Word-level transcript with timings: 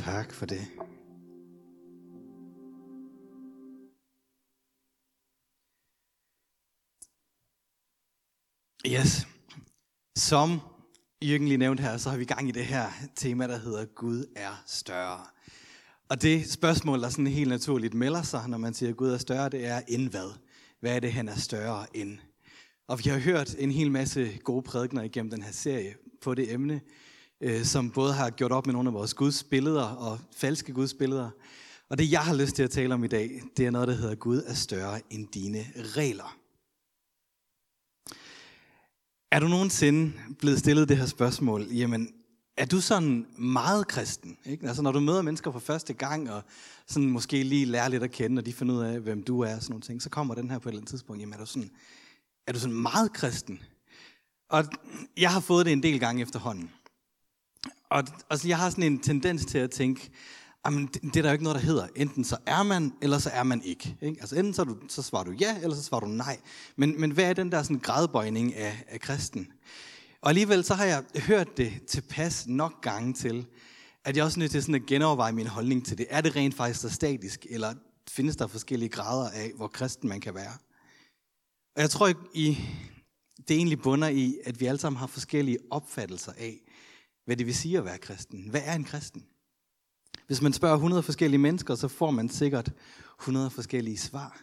Tak 0.00 0.32
for 0.32 0.46
det. 0.46 0.66
Yes. 8.86 9.26
Som 10.16 10.60
Jørgen 11.24 11.48
lige 11.48 11.58
nævnte 11.58 11.82
her, 11.82 11.96
så 11.96 12.10
har 12.10 12.16
vi 12.16 12.24
gang 12.24 12.48
i 12.48 12.52
det 12.52 12.64
her 12.64 12.90
tema, 13.16 13.48
der 13.48 13.58
hedder 13.58 13.84
Gud 13.84 14.24
er 14.36 14.62
større. 14.66 15.26
Og 16.08 16.22
det 16.22 16.50
spørgsmål, 16.50 17.02
der 17.02 17.08
sådan 17.08 17.26
helt 17.26 17.50
naturligt 17.50 17.94
melder 17.94 18.22
sig, 18.22 18.48
når 18.48 18.58
man 18.58 18.74
siger, 18.74 18.90
at 18.90 18.96
Gud 18.96 19.10
er 19.10 19.18
større, 19.18 19.48
det 19.48 19.66
er, 19.66 19.80
end 19.88 20.10
hvad? 20.10 20.38
Hvad 20.80 20.96
er 20.96 21.00
det, 21.00 21.12
han 21.12 21.28
er 21.28 21.36
større 21.36 21.96
end? 21.96 22.18
Og 22.86 22.98
vi 23.04 23.10
har 23.10 23.18
hørt 23.18 23.54
en 23.58 23.70
hel 23.70 23.90
masse 23.90 24.38
gode 24.44 24.62
prædikner 24.62 25.02
igennem 25.02 25.30
den 25.30 25.42
her 25.42 25.52
serie 25.52 25.94
på 26.20 26.34
det 26.34 26.52
emne, 26.52 26.80
øh, 27.40 27.64
som 27.64 27.90
både 27.90 28.12
har 28.12 28.30
gjort 28.30 28.52
op 28.52 28.66
med 28.66 28.72
nogle 28.72 28.88
af 28.88 28.94
vores 28.94 29.14
Guds 29.14 29.44
billeder 29.44 29.82
og 29.82 30.18
falske 30.36 30.72
Guds 30.72 30.94
billeder. 30.94 31.30
Og 31.88 31.98
det, 31.98 32.12
jeg 32.12 32.20
har 32.20 32.34
lyst 32.34 32.54
til 32.54 32.62
at 32.62 32.70
tale 32.70 32.94
om 32.94 33.04
i 33.04 33.08
dag, 33.08 33.42
det 33.56 33.66
er 33.66 33.70
noget, 33.70 33.88
der 33.88 33.94
hedder, 33.94 34.14
Gud 34.14 34.42
er 34.46 34.54
større 34.54 35.00
end 35.10 35.28
dine 35.28 35.66
regler. 35.76 36.36
Er 39.30 39.40
du 39.40 39.48
nogensinde 39.48 40.12
blevet 40.38 40.58
stillet 40.58 40.88
det 40.88 40.96
her 40.96 41.06
spørgsmål? 41.06 41.62
Jamen, 41.62 42.12
er 42.56 42.66
du 42.66 42.80
sådan 42.80 43.26
meget 43.38 43.88
kristen? 43.88 44.38
Ikke? 44.44 44.66
Altså, 44.66 44.82
når 44.82 44.92
du 44.92 45.00
møder 45.00 45.22
mennesker 45.22 45.52
for 45.52 45.58
første 45.58 45.92
gang, 45.92 46.30
og 46.30 46.42
sådan 46.86 47.10
måske 47.10 47.42
lige 47.42 47.64
lærer 47.64 47.88
lidt 47.88 48.02
at 48.02 48.10
kende, 48.10 48.40
og 48.40 48.46
de 48.46 48.52
finder 48.52 48.74
ud 48.74 48.80
af, 48.80 49.00
hvem 49.00 49.22
du 49.22 49.40
er, 49.40 49.56
og 49.56 49.62
sådan 49.62 49.72
nogle 49.72 49.82
ting, 49.82 50.02
så 50.02 50.10
kommer 50.10 50.34
den 50.34 50.50
her 50.50 50.58
på 50.58 50.68
et 50.68 50.72
eller 50.72 50.80
andet 50.80 50.90
tidspunkt. 50.90 51.20
Jamen, 51.20 51.34
er 51.34 51.38
du 51.38 51.46
sådan, 51.46 51.70
er 52.46 52.52
du 52.52 52.58
sådan 52.58 52.76
meget 52.76 53.12
kristen? 53.12 53.62
Og 54.48 54.64
jeg 55.16 55.30
har 55.30 55.40
fået 55.40 55.66
det 55.66 55.72
en 55.72 55.82
del 55.82 56.00
gange 56.00 56.22
efterhånden. 56.22 56.70
Og 57.90 58.04
altså, 58.30 58.48
jeg 58.48 58.58
har 58.58 58.70
sådan 58.70 58.84
en 58.84 58.98
tendens 58.98 59.44
til 59.44 59.58
at 59.58 59.70
tænke, 59.70 60.10
jamen, 60.66 60.86
det, 60.86 61.16
er 61.16 61.22
der 61.22 61.28
jo 61.28 61.32
ikke 61.32 61.44
noget, 61.44 61.60
der 61.60 61.66
hedder. 61.66 61.86
Enten 61.96 62.24
så 62.24 62.36
er 62.46 62.62
man, 62.62 62.92
eller 63.02 63.18
så 63.18 63.30
er 63.30 63.42
man 63.42 63.62
ikke. 63.62 63.96
ikke? 64.02 64.20
Altså 64.20 64.36
enten 64.36 64.54
så, 64.54 64.64
du, 64.64 64.76
så 64.88 65.02
svarer 65.02 65.24
du 65.24 65.32
ja, 65.32 65.56
eller 65.62 65.76
så 65.76 65.82
svarer 65.82 66.00
du 66.00 66.06
nej. 66.06 66.38
Men, 66.76 67.00
men 67.00 67.10
hvad 67.10 67.24
er 67.24 67.32
den 67.32 67.52
der 67.52 67.62
sådan 67.62 67.78
gradbøjning 67.78 68.54
af, 68.54 68.84
af 68.88 69.00
kristen? 69.00 69.52
Og 70.20 70.28
alligevel 70.28 70.64
så 70.64 70.74
har 70.74 70.84
jeg 70.84 71.04
hørt 71.16 71.56
det 71.56 71.72
tilpas 71.86 72.46
nok 72.46 72.82
gange 72.82 73.14
til, 73.14 73.46
at 74.04 74.16
jeg 74.16 74.24
også 74.24 74.38
er 74.38 74.40
nødt 74.40 74.50
til 74.50 74.62
sådan 74.62 74.74
at 74.74 74.86
genoverveje 74.86 75.32
min 75.32 75.46
holdning 75.46 75.86
til 75.86 75.98
det. 75.98 76.06
Er 76.10 76.20
det 76.20 76.36
rent 76.36 76.54
faktisk 76.54 76.80
så 76.80 76.88
statisk, 76.88 77.46
eller 77.50 77.74
findes 78.10 78.36
der 78.36 78.46
forskellige 78.46 78.88
grader 78.88 79.30
af, 79.30 79.52
hvor 79.56 79.68
kristen 79.68 80.08
man 80.08 80.20
kan 80.20 80.34
være? 80.34 80.52
Og 81.76 81.82
jeg 81.82 81.90
tror, 81.90 82.12
i, 82.34 82.58
det 83.48 83.56
egentlig 83.56 83.82
bunder 83.82 84.08
i, 84.08 84.38
at 84.44 84.60
vi 84.60 84.66
alle 84.66 84.80
sammen 84.80 84.98
har 84.98 85.06
forskellige 85.06 85.58
opfattelser 85.70 86.32
af, 86.32 86.60
hvad 87.30 87.36
det 87.36 87.46
vil 87.46 87.54
sige 87.54 87.78
at 87.78 87.84
være 87.84 87.98
kristen. 87.98 88.46
Hvad 88.50 88.60
er 88.64 88.74
en 88.74 88.84
kristen? 88.84 89.24
Hvis 90.26 90.42
man 90.42 90.52
spørger 90.52 90.74
100 90.74 91.02
forskellige 91.02 91.38
mennesker, 91.38 91.74
så 91.74 91.88
får 91.88 92.10
man 92.10 92.28
sikkert 92.28 92.72
100 93.20 93.50
forskellige 93.50 93.98
svar. 93.98 94.40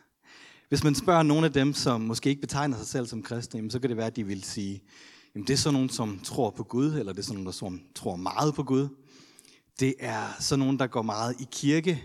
Hvis 0.70 0.84
man 0.84 0.96
spørger 0.96 1.24
nogle 1.24 1.46
af 1.46 1.54
dem, 1.54 1.74
som 1.74 2.02
måske 2.02 2.30
ikke 2.30 2.42
betegner 2.42 2.78
sig 2.78 2.88
selv 2.88 3.08
som 3.08 3.24
kristne, 3.24 3.72
så 3.72 3.80
kan 3.80 3.90
det 3.90 3.98
være, 3.98 4.08
at 4.08 4.16
de 4.16 4.24
vil 4.24 4.44
sige, 4.44 4.84
Jamen, 5.36 5.48
det 5.48 5.54
er 5.54 5.58
sådan 5.58 5.74
nogen, 5.74 5.90
som 5.90 6.20
tror 6.24 6.50
på 6.50 6.64
Gud, 6.64 6.94
eller 6.94 7.14
det 7.14 7.20
er 7.20 7.24
sådan 7.24 7.36
nogen, 7.36 7.46
der 7.46 7.52
som 7.52 7.82
tror 7.96 8.16
meget 8.16 8.54
på 8.54 8.64
Gud. 8.64 8.88
Det 9.80 9.94
er 10.00 10.24
sådan 10.40 10.60
nogen, 10.60 10.80
der 10.80 10.88
går 10.88 11.02
meget 11.02 11.36
i 11.40 11.48
kirke. 11.52 12.04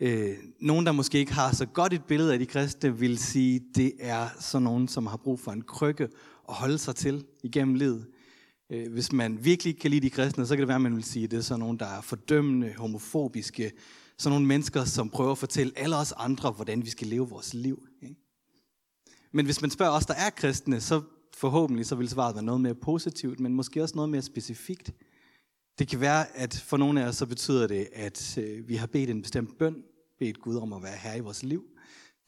Øh, 0.00 0.36
nogen, 0.60 0.86
der 0.86 0.92
måske 0.92 1.18
ikke 1.18 1.32
har 1.32 1.54
så 1.54 1.66
godt 1.66 1.92
et 1.92 2.04
billede 2.04 2.32
af 2.32 2.38
de 2.38 2.46
kristne, 2.46 2.98
vil 2.98 3.18
sige, 3.18 3.60
det 3.74 3.92
er 3.98 4.28
sådan 4.40 4.62
nogen, 4.62 4.88
som 4.88 5.06
har 5.06 5.16
brug 5.16 5.40
for 5.40 5.52
en 5.52 5.62
krykke 5.62 6.08
at 6.48 6.54
holde 6.54 6.78
sig 6.78 6.94
til 6.94 7.24
igennem 7.42 7.74
livet. 7.74 8.06
Øh, 8.70 8.92
hvis 8.92 9.12
man 9.12 9.44
virkelig 9.44 9.78
kan 9.78 9.90
lide 9.90 10.00
de 10.00 10.10
kristne, 10.10 10.46
så 10.46 10.54
kan 10.54 10.60
det 10.60 10.68
være, 10.68 10.74
at 10.74 10.80
man 10.80 10.96
vil 10.96 11.04
sige, 11.04 11.24
at 11.24 11.30
det 11.30 11.36
er 11.36 11.40
sådan 11.40 11.60
nogen, 11.60 11.78
der 11.78 11.86
er 11.86 12.00
fordømmende, 12.00 12.74
homofobiske, 12.76 13.72
sådan 14.18 14.32
nogle 14.32 14.46
mennesker, 14.46 14.84
som 14.84 15.10
prøver 15.10 15.32
at 15.32 15.38
fortælle 15.38 15.72
alle 15.76 15.96
os 15.96 16.12
andre, 16.12 16.50
hvordan 16.50 16.84
vi 16.84 16.90
skal 16.90 17.06
leve 17.06 17.28
vores 17.28 17.54
liv. 17.54 17.86
Ikke? 18.02 18.16
Men 19.32 19.44
hvis 19.44 19.60
man 19.60 19.70
spørger 19.70 19.92
os, 19.92 20.06
der 20.06 20.14
er 20.14 20.30
kristne, 20.30 20.80
så 20.80 21.02
forhåbentlig 21.34 21.86
så 21.86 21.94
vil 21.94 22.08
svaret 22.08 22.34
være 22.34 22.44
noget 22.44 22.60
mere 22.60 22.74
positivt, 22.74 23.40
men 23.40 23.54
måske 23.54 23.82
også 23.82 23.94
noget 23.94 24.08
mere 24.10 24.22
specifikt. 24.22 24.92
Det 25.78 25.88
kan 25.88 26.00
være, 26.00 26.36
at 26.36 26.64
for 26.66 26.76
nogle 26.76 27.02
af 27.02 27.08
os 27.08 27.16
så 27.16 27.26
betyder 27.26 27.66
det, 27.66 27.88
at 27.92 28.38
øh, 28.38 28.68
vi 28.68 28.76
har 28.76 28.86
bedt 28.86 29.10
en 29.10 29.22
bestemt 29.22 29.58
bøn, 29.58 29.82
bedt 30.18 30.40
Gud 30.40 30.56
om 30.56 30.72
at 30.72 30.82
være 30.82 30.96
her 30.96 31.14
i 31.14 31.20
vores 31.20 31.42
liv. 31.42 31.64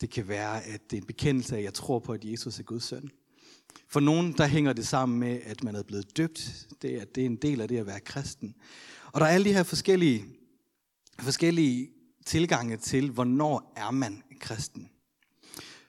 Det 0.01 0.11
kan 0.11 0.29
være, 0.29 0.65
at 0.65 0.81
det 0.91 0.97
er 0.97 1.01
en 1.01 1.07
bekendelse 1.07 1.55
af, 1.55 1.59
at 1.59 1.65
jeg 1.65 1.75
tror 1.75 1.99
på, 1.99 2.13
at 2.13 2.25
Jesus 2.25 2.59
er 2.59 2.63
Guds 2.63 2.85
søn. 2.85 3.11
For 3.91 4.01
nogen, 4.01 4.33
der 4.33 4.47
hænger 4.47 4.73
det 4.73 4.87
sammen 4.87 5.19
med, 5.19 5.41
at 5.45 5.65
man 5.65 5.75
er 5.75 5.83
blevet 5.83 6.17
døbt. 6.17 6.67
Det 6.83 6.95
er, 6.95 7.05
det 7.05 7.21
er 7.21 7.27
en 7.27 7.37
del 7.37 7.61
af 7.61 7.69
det 7.69 7.79
at 7.79 7.87
være 7.87 8.01
kristen. 8.01 8.55
Og 9.13 9.21
der 9.21 9.27
er 9.27 9.31
alle 9.31 9.45
de 9.45 9.53
her 9.53 9.63
forskellige, 9.63 10.25
forskellige 11.21 11.91
tilgange 12.27 12.77
til, 12.77 13.11
hvornår 13.11 13.73
er 13.77 13.91
man 13.91 14.23
kristen. 14.41 14.91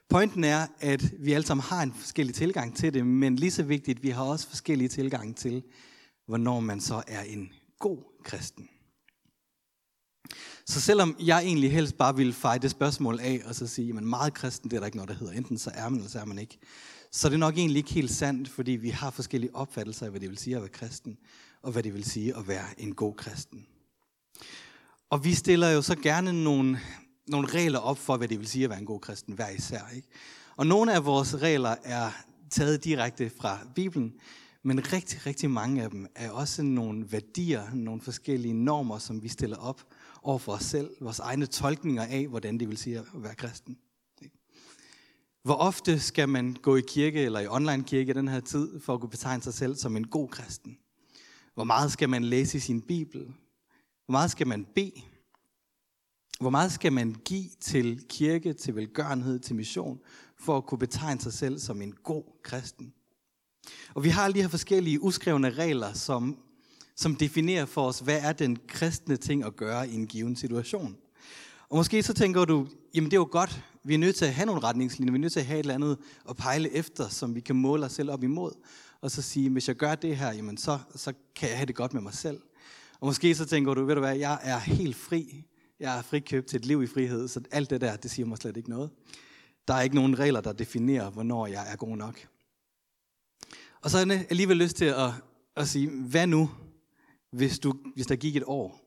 Pointen 0.10 0.44
er, 0.44 0.68
at 0.80 1.14
vi 1.20 1.34
alle 1.34 1.48
sammen 1.48 1.64
har 1.64 1.84
en 1.84 1.94
forskellig 1.94 2.36
tilgang 2.36 2.76
til 2.76 2.94
det, 2.94 3.08
men 3.08 3.36
lige 3.36 3.52
så 3.52 3.64
vigtigt, 3.64 4.04
vi 4.04 4.10
har 4.10 4.24
også 4.24 4.48
forskellige 4.48 4.88
tilgange 4.88 5.34
til, 5.34 5.64
hvornår 6.26 6.60
man 6.60 6.82
så 6.82 7.04
er 7.08 7.22
en 7.22 7.50
god 7.80 7.98
kristen. 8.24 8.70
Så 10.66 10.82
selvom 10.82 11.16
jeg 11.20 11.40
egentlig 11.40 11.72
helst 11.72 11.98
bare 11.98 12.16
ville 12.16 12.34
feje 12.34 12.60
det 12.60 12.72
spørgsmål 12.72 13.20
af, 13.20 13.42
og 13.46 13.56
så 13.56 13.68
sige, 13.68 13.98
at 13.98 14.04
meget 14.04 14.34
kristen, 14.34 14.70
det 14.70 14.76
er 14.76 14.80
der 14.80 14.86
ikke 14.86 14.98
noget, 14.98 15.10
der 15.10 15.16
hedder. 15.16 15.34
Enten 15.34 15.58
så 15.58 15.72
er 15.74 15.90
man, 15.90 16.00
eller 16.00 16.10
så 16.10 16.20
er 16.20 16.26
man 16.26 16.40
ikke. 16.40 16.58
Så 17.12 17.30
det 17.30 17.34
er 17.34 17.40
nok 17.40 17.58
egentlig 17.58 17.78
ikke 17.78 17.94
helt 17.94 18.12
sandt, 18.12 18.50
fordi 18.50 18.72
vi 18.72 18.90
har 18.90 19.12
forskellige 19.12 19.56
opfattelser 19.56 20.06
af, 20.06 20.12
hvad 20.12 20.20
det 20.20 20.30
vil 20.30 20.38
sige 20.38 20.56
at 20.56 20.62
være 20.62 20.70
kristen, 20.70 21.18
og 21.62 21.72
hvad 21.72 21.84
det 21.84 21.94
vil 21.94 22.04
sige 22.04 22.38
at 22.38 22.48
være 22.48 22.66
en 22.78 22.96
god 22.96 23.14
kristen. 23.14 23.66
Og 25.10 25.24
vi 25.24 25.34
stiller 25.34 25.70
jo 25.70 25.82
så 25.82 25.96
gerne 25.96 26.44
nogle 26.44 26.80
nogle 27.30 27.48
regler 27.48 27.80
op 27.80 27.98
for, 27.98 28.18
hvad 28.18 28.28
det 28.28 28.40
vil 28.40 28.48
sige 28.48 28.64
at 28.64 28.70
være 28.70 28.80
en 28.80 28.86
god 28.86 29.00
kristen 29.00 29.34
hver 29.34 29.50
især. 29.50 29.82
Ikke? 29.96 30.08
Og 30.56 30.68
nogle 30.68 30.94
af 30.94 31.06
vores 31.06 31.36
regler 31.36 31.76
er 31.84 32.12
taget 32.50 32.84
direkte 32.84 33.30
fra 33.30 33.60
Bibelen, 33.76 34.14
men 34.64 34.94
rigtig, 34.94 35.26
rigtig 35.26 35.50
mange 35.50 35.84
af 35.84 35.90
dem 35.90 36.08
er 36.16 36.32
også 36.32 36.64
nogle 36.64 37.12
værdier, 37.12 37.74
nogle 37.74 38.02
forskellige 38.02 38.54
normer, 38.54 38.98
som 38.98 39.24
vi 39.24 39.28
stiller 39.28 39.58
op 39.58 39.82
over 40.24 40.38
for 40.38 40.52
os 40.52 40.64
selv, 40.64 40.90
vores 41.02 41.20
egne 41.20 41.46
tolkninger 41.46 42.04
af, 42.04 42.28
hvordan 42.28 42.58
det 42.58 42.70
vil 42.70 42.78
sige 42.78 42.98
at 42.98 43.06
være 43.14 43.36
kristen. 43.36 43.78
Hvor 45.44 45.56
ofte 45.56 46.00
skal 46.00 46.30
man 46.30 46.54
gå 46.62 46.76
i 46.76 46.82
kirke 46.88 47.22
eller 47.22 47.40
i 47.40 47.48
online 47.48 47.84
kirke 47.84 48.10
i 48.12 48.14
den 48.14 48.28
her 48.28 48.40
tid, 48.40 48.80
for 48.80 48.94
at 48.94 49.00
kunne 49.00 49.10
betegne 49.10 49.44
sig 49.44 49.54
selv 49.54 49.76
som 49.76 49.98
en 49.98 50.08
god 50.08 50.28
kristen? 50.28 50.78
Hvor 51.54 51.64
meget 51.64 51.92
skal 51.92 52.10
man 52.10 52.24
læse 52.24 52.58
i 52.58 52.60
sin 52.60 52.82
bibel? 52.82 53.26
Hvor 54.06 54.12
meget 54.12 54.32
skal 54.32 54.48
man 54.48 54.66
bede? 54.76 55.02
Hvor 56.40 56.50
meget 56.50 56.72
skal 56.72 56.94
man 56.94 57.16
give 57.26 57.50
til 57.62 58.06
kirke, 58.10 58.54
til 58.54 58.76
velgørenhed, 58.76 59.40
til 59.40 59.56
mission, 59.56 60.00
for 60.40 60.58
at 60.58 60.66
kunne 60.66 60.80
betegne 60.80 61.22
sig 61.22 61.34
selv 61.34 61.60
som 61.60 61.82
en 61.82 61.94
god 62.04 62.24
kristen? 62.44 62.94
Og 63.94 64.04
vi 64.04 64.10
har 64.10 64.24
alle 64.24 64.34
de 64.34 64.42
her 64.42 64.50
forskellige 64.50 65.02
uskrevne 65.02 65.50
regler, 65.50 65.94
som, 65.94 66.38
som 66.96 67.16
definerer 67.16 67.66
for 67.66 67.88
os, 67.88 68.00
hvad 68.00 68.20
er 68.22 68.34
den 68.34 68.58
kristne 68.68 69.18
ting 69.18 69.44
at 69.44 69.56
gøre 69.56 69.90
i 69.90 69.96
en 69.96 70.08
given 70.08 70.36
situation. 70.36 70.98
Og 71.70 71.78
måske 71.78 72.04
så 72.04 72.14
tænker 72.14 72.46
du, 72.46 72.68
jamen 72.94 73.12
det 73.12 73.18
er 73.18 73.22
jo 73.22 73.28
godt, 73.32 73.64
vi 73.84 73.94
er 73.94 73.98
nødt 73.98 74.16
til 74.16 74.26
at 74.26 74.34
have 74.34 74.46
nogle 74.46 74.64
retningslinjer, 74.64 75.12
vi 75.12 75.18
er 75.18 75.22
nødt 75.22 75.34
til 75.34 75.40
at 75.40 75.46
have 75.46 75.60
et 75.60 75.64
eller 75.64 75.74
andet 75.74 75.98
at 76.30 76.38
pejle 76.38 76.72
efter, 76.72 77.10
som 77.10 77.36
vi 77.36 77.40
kan 77.40 77.56
måle 77.56 77.86
os 77.86 77.92
selv 77.92 78.12
op 78.12 78.24
imod. 78.24 78.52
Og 79.02 79.12
så 79.12 79.22
sige, 79.22 79.50
hvis 79.50 79.68
jeg 79.68 79.76
gør 79.76 79.96
det 79.96 80.18
her, 80.18 80.34
jamen 80.34 80.58
så, 80.58 80.80
så 80.96 81.14
kan 81.36 81.50
jeg 81.50 81.58
have 81.58 81.66
det 81.66 81.76
godt 81.76 81.94
med 81.94 82.02
mig 82.02 82.14
selv. 82.14 82.42
Og 83.00 83.08
måske 83.08 83.36
så 83.36 83.46
tænker 83.46 83.74
du, 83.74 83.86
ved 83.86 83.96
du 83.96 84.02
hvad, 84.02 84.16
jeg 84.16 84.40
er 84.44 84.60
helt 84.60 84.96
fri 84.96 85.46
jeg 85.80 85.98
er 85.98 86.02
frikøbt 86.02 86.48
til 86.48 86.58
et 86.58 86.66
liv 86.66 86.84
i 86.84 86.88
frihed, 86.88 87.28
så 87.28 87.42
alt 87.52 87.70
det 87.70 87.82
der, 87.82 87.96
det 87.96 88.12
siger 88.12 88.26
mig 88.26 88.38
slet 88.38 88.58
ikke 88.58 88.70
noget. 88.70 88.90
Der 89.68 89.74
er 89.74 89.82
ikke 89.82 89.96
nogen 89.96 90.20
regler, 90.20 90.42
der 90.42 90.54
definerer, 90.54 91.10
hvornår 91.10 91.48
jeg 91.48 91.72
er 91.72 91.76
god 91.76 91.98
nok. 91.98 92.28
Og 93.82 93.90
så 93.90 93.98
har 93.98 94.06
jeg 94.06 94.26
alligevel 94.30 94.58
lyst 94.58 94.76
til 94.76 94.86
at, 94.86 95.12
at 95.56 95.68
sige, 95.68 95.90
hvad 95.90 96.28
nu, 96.28 96.52
hvis, 97.32 97.60
du, 97.60 97.74
hvis 97.96 98.08
der 98.08 98.16
gik 98.16 98.36
et 98.36 98.44
år, 98.46 98.82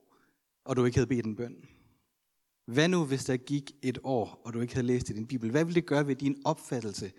og 0.65 0.77
du 0.77 0.85
ikke 0.85 0.97
havde 0.97 1.07
bedt 1.07 1.27
en 1.27 1.37
bøn? 1.37 1.57
Hvad 2.67 2.89
nu, 2.89 3.05
hvis 3.05 3.25
der 3.25 3.37
gik 3.37 3.73
et 3.83 3.99
år, 4.05 4.43
og 4.45 4.55
du 4.55 4.61
ikke 4.61 4.75
havde 4.75 4.87
læst 4.87 5.11
i 5.11 5.13
din 5.13 5.27
bibel? 5.27 5.51
Hvad 5.51 5.65
ville 5.65 5.81
det 5.81 5.87
gøre 5.87 6.07
ved 6.07 6.17
din 6.17 6.43
opfattelse 6.45 7.13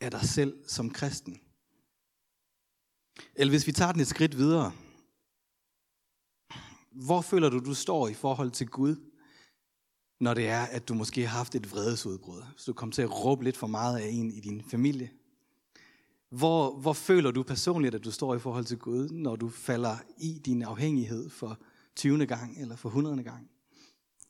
af 0.00 0.10
dig 0.10 0.20
selv 0.20 0.56
som 0.66 0.90
kristen? 0.90 1.40
Eller 3.34 3.50
hvis 3.50 3.66
vi 3.66 3.72
tager 3.72 3.92
den 3.92 4.00
et 4.00 4.06
skridt 4.06 4.36
videre, 4.36 4.72
hvor 6.90 7.20
føler 7.20 7.50
du, 7.50 7.58
du 7.58 7.74
står 7.74 8.08
i 8.08 8.14
forhold 8.14 8.50
til 8.50 8.68
Gud 8.68 8.96
når 10.20 10.34
det 10.34 10.48
er, 10.48 10.62
at 10.62 10.88
du 10.88 10.94
måske 10.94 11.26
har 11.26 11.38
haft 11.38 11.54
et 11.54 11.72
vredesudbrud. 11.72 12.42
Så 12.56 12.64
du 12.66 12.72
kom 12.72 12.92
til 12.92 13.02
at 13.02 13.24
råbe 13.24 13.44
lidt 13.44 13.56
for 13.56 13.66
meget 13.66 13.98
af 13.98 14.08
en 14.08 14.30
i 14.30 14.40
din 14.40 14.62
familie. 14.62 15.10
Hvor, 16.30 16.76
hvor 16.76 16.92
føler 16.92 17.30
du 17.30 17.42
personligt, 17.42 17.94
at 17.94 18.04
du 18.04 18.10
står 18.10 18.34
i 18.34 18.38
forhold 18.38 18.64
til 18.64 18.78
Gud, 18.78 19.08
når 19.08 19.36
du 19.36 19.48
falder 19.48 19.96
i 20.18 20.40
din 20.44 20.62
afhængighed 20.62 21.30
for 21.30 21.58
20. 21.96 22.26
gang 22.26 22.60
eller 22.60 22.76
for 22.76 22.88
100. 22.88 23.22
gang? 23.22 23.49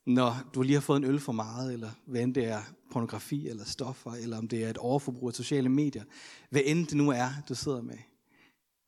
Når 0.06 0.50
du 0.55 0.62
lige 0.62 0.75
har 0.75 0.81
fået 0.81 0.97
en 0.97 1.05
øl 1.05 1.20
for 1.20 1.32
meget, 1.32 1.73
eller 1.73 1.91
hvad 2.06 2.20
end 2.20 2.35
det 2.35 2.44
er 2.44 2.62
pornografi 2.91 3.49
eller 3.49 3.64
stoffer, 3.64 4.12
eller 4.12 4.38
om 4.38 4.49
det 4.49 4.64
er 4.64 4.70
et 4.70 4.79
overforbrug 4.79 5.29
af 5.29 5.35
sociale 5.35 5.69
medier. 5.69 6.05
Hvad 6.50 6.62
end 6.64 6.87
det 6.87 6.97
nu 6.97 7.11
er, 7.11 7.29
du 7.49 7.55
sidder 7.55 7.82
med. 7.82 7.99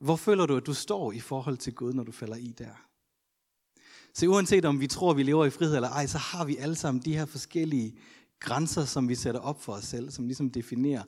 Hvor 0.01 0.17
føler 0.17 0.47
du, 0.47 0.57
at 0.57 0.67
du 0.67 0.75
står 0.75 1.13
i 1.13 1.21
forhold 1.21 1.57
til 1.57 1.75
Gud, 1.75 1.93
når 1.93 2.05
du 2.05 2.13
falder 2.13 2.37
i 2.37 2.55
der? 2.59 2.89
Så 4.15 4.27
uanset 4.27 4.65
om 4.65 4.81
vi 4.81 4.87
tror, 4.87 5.15
vi 5.15 5.23
lever 5.23 5.45
i 5.45 5.51
frihed 5.51 5.75
eller 5.75 5.89
ej, 5.89 6.07
så 6.07 6.19
har 6.19 6.45
vi 6.45 6.57
alle 6.57 6.75
sammen 6.75 7.03
de 7.05 7.17
her 7.17 7.27
forskellige 7.27 7.99
grænser, 8.41 8.85
som 8.85 9.09
vi 9.09 9.15
sætter 9.15 9.41
op 9.41 9.63
for 9.63 9.73
os 9.73 9.85
selv, 9.85 10.11
som 10.11 10.27
ligesom 10.27 10.51
definerer, 10.51 11.03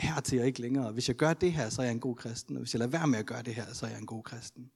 her 0.00 0.20
til 0.20 0.36
jeg 0.38 0.46
ikke 0.46 0.60
længere. 0.60 0.92
Hvis 0.92 1.08
jeg 1.08 1.16
gør 1.16 1.32
det 1.32 1.52
her, 1.52 1.68
så 1.68 1.82
er 1.82 1.86
jeg 1.86 1.92
en 1.92 2.00
god 2.00 2.16
kristen. 2.16 2.56
Og 2.56 2.62
hvis 2.62 2.74
jeg 2.74 2.78
lader 2.78 2.90
være 2.90 3.06
med 3.06 3.18
at 3.18 3.26
gøre 3.26 3.42
det 3.42 3.54
her, 3.54 3.72
så 3.72 3.86
er 3.86 3.90
jeg 3.90 3.98
en 3.98 4.06
god 4.06 4.22
kristen. 4.22 4.70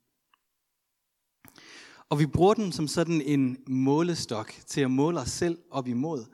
Og 2.10 2.18
vi 2.18 2.26
bruger 2.26 2.54
den 2.54 2.72
som 2.72 2.88
sådan 2.88 3.20
en 3.20 3.56
målestok 3.66 4.52
til 4.66 4.80
at 4.80 4.90
måle 4.90 5.20
os 5.20 5.30
selv 5.30 5.58
op 5.70 5.88
imod, 5.88 6.24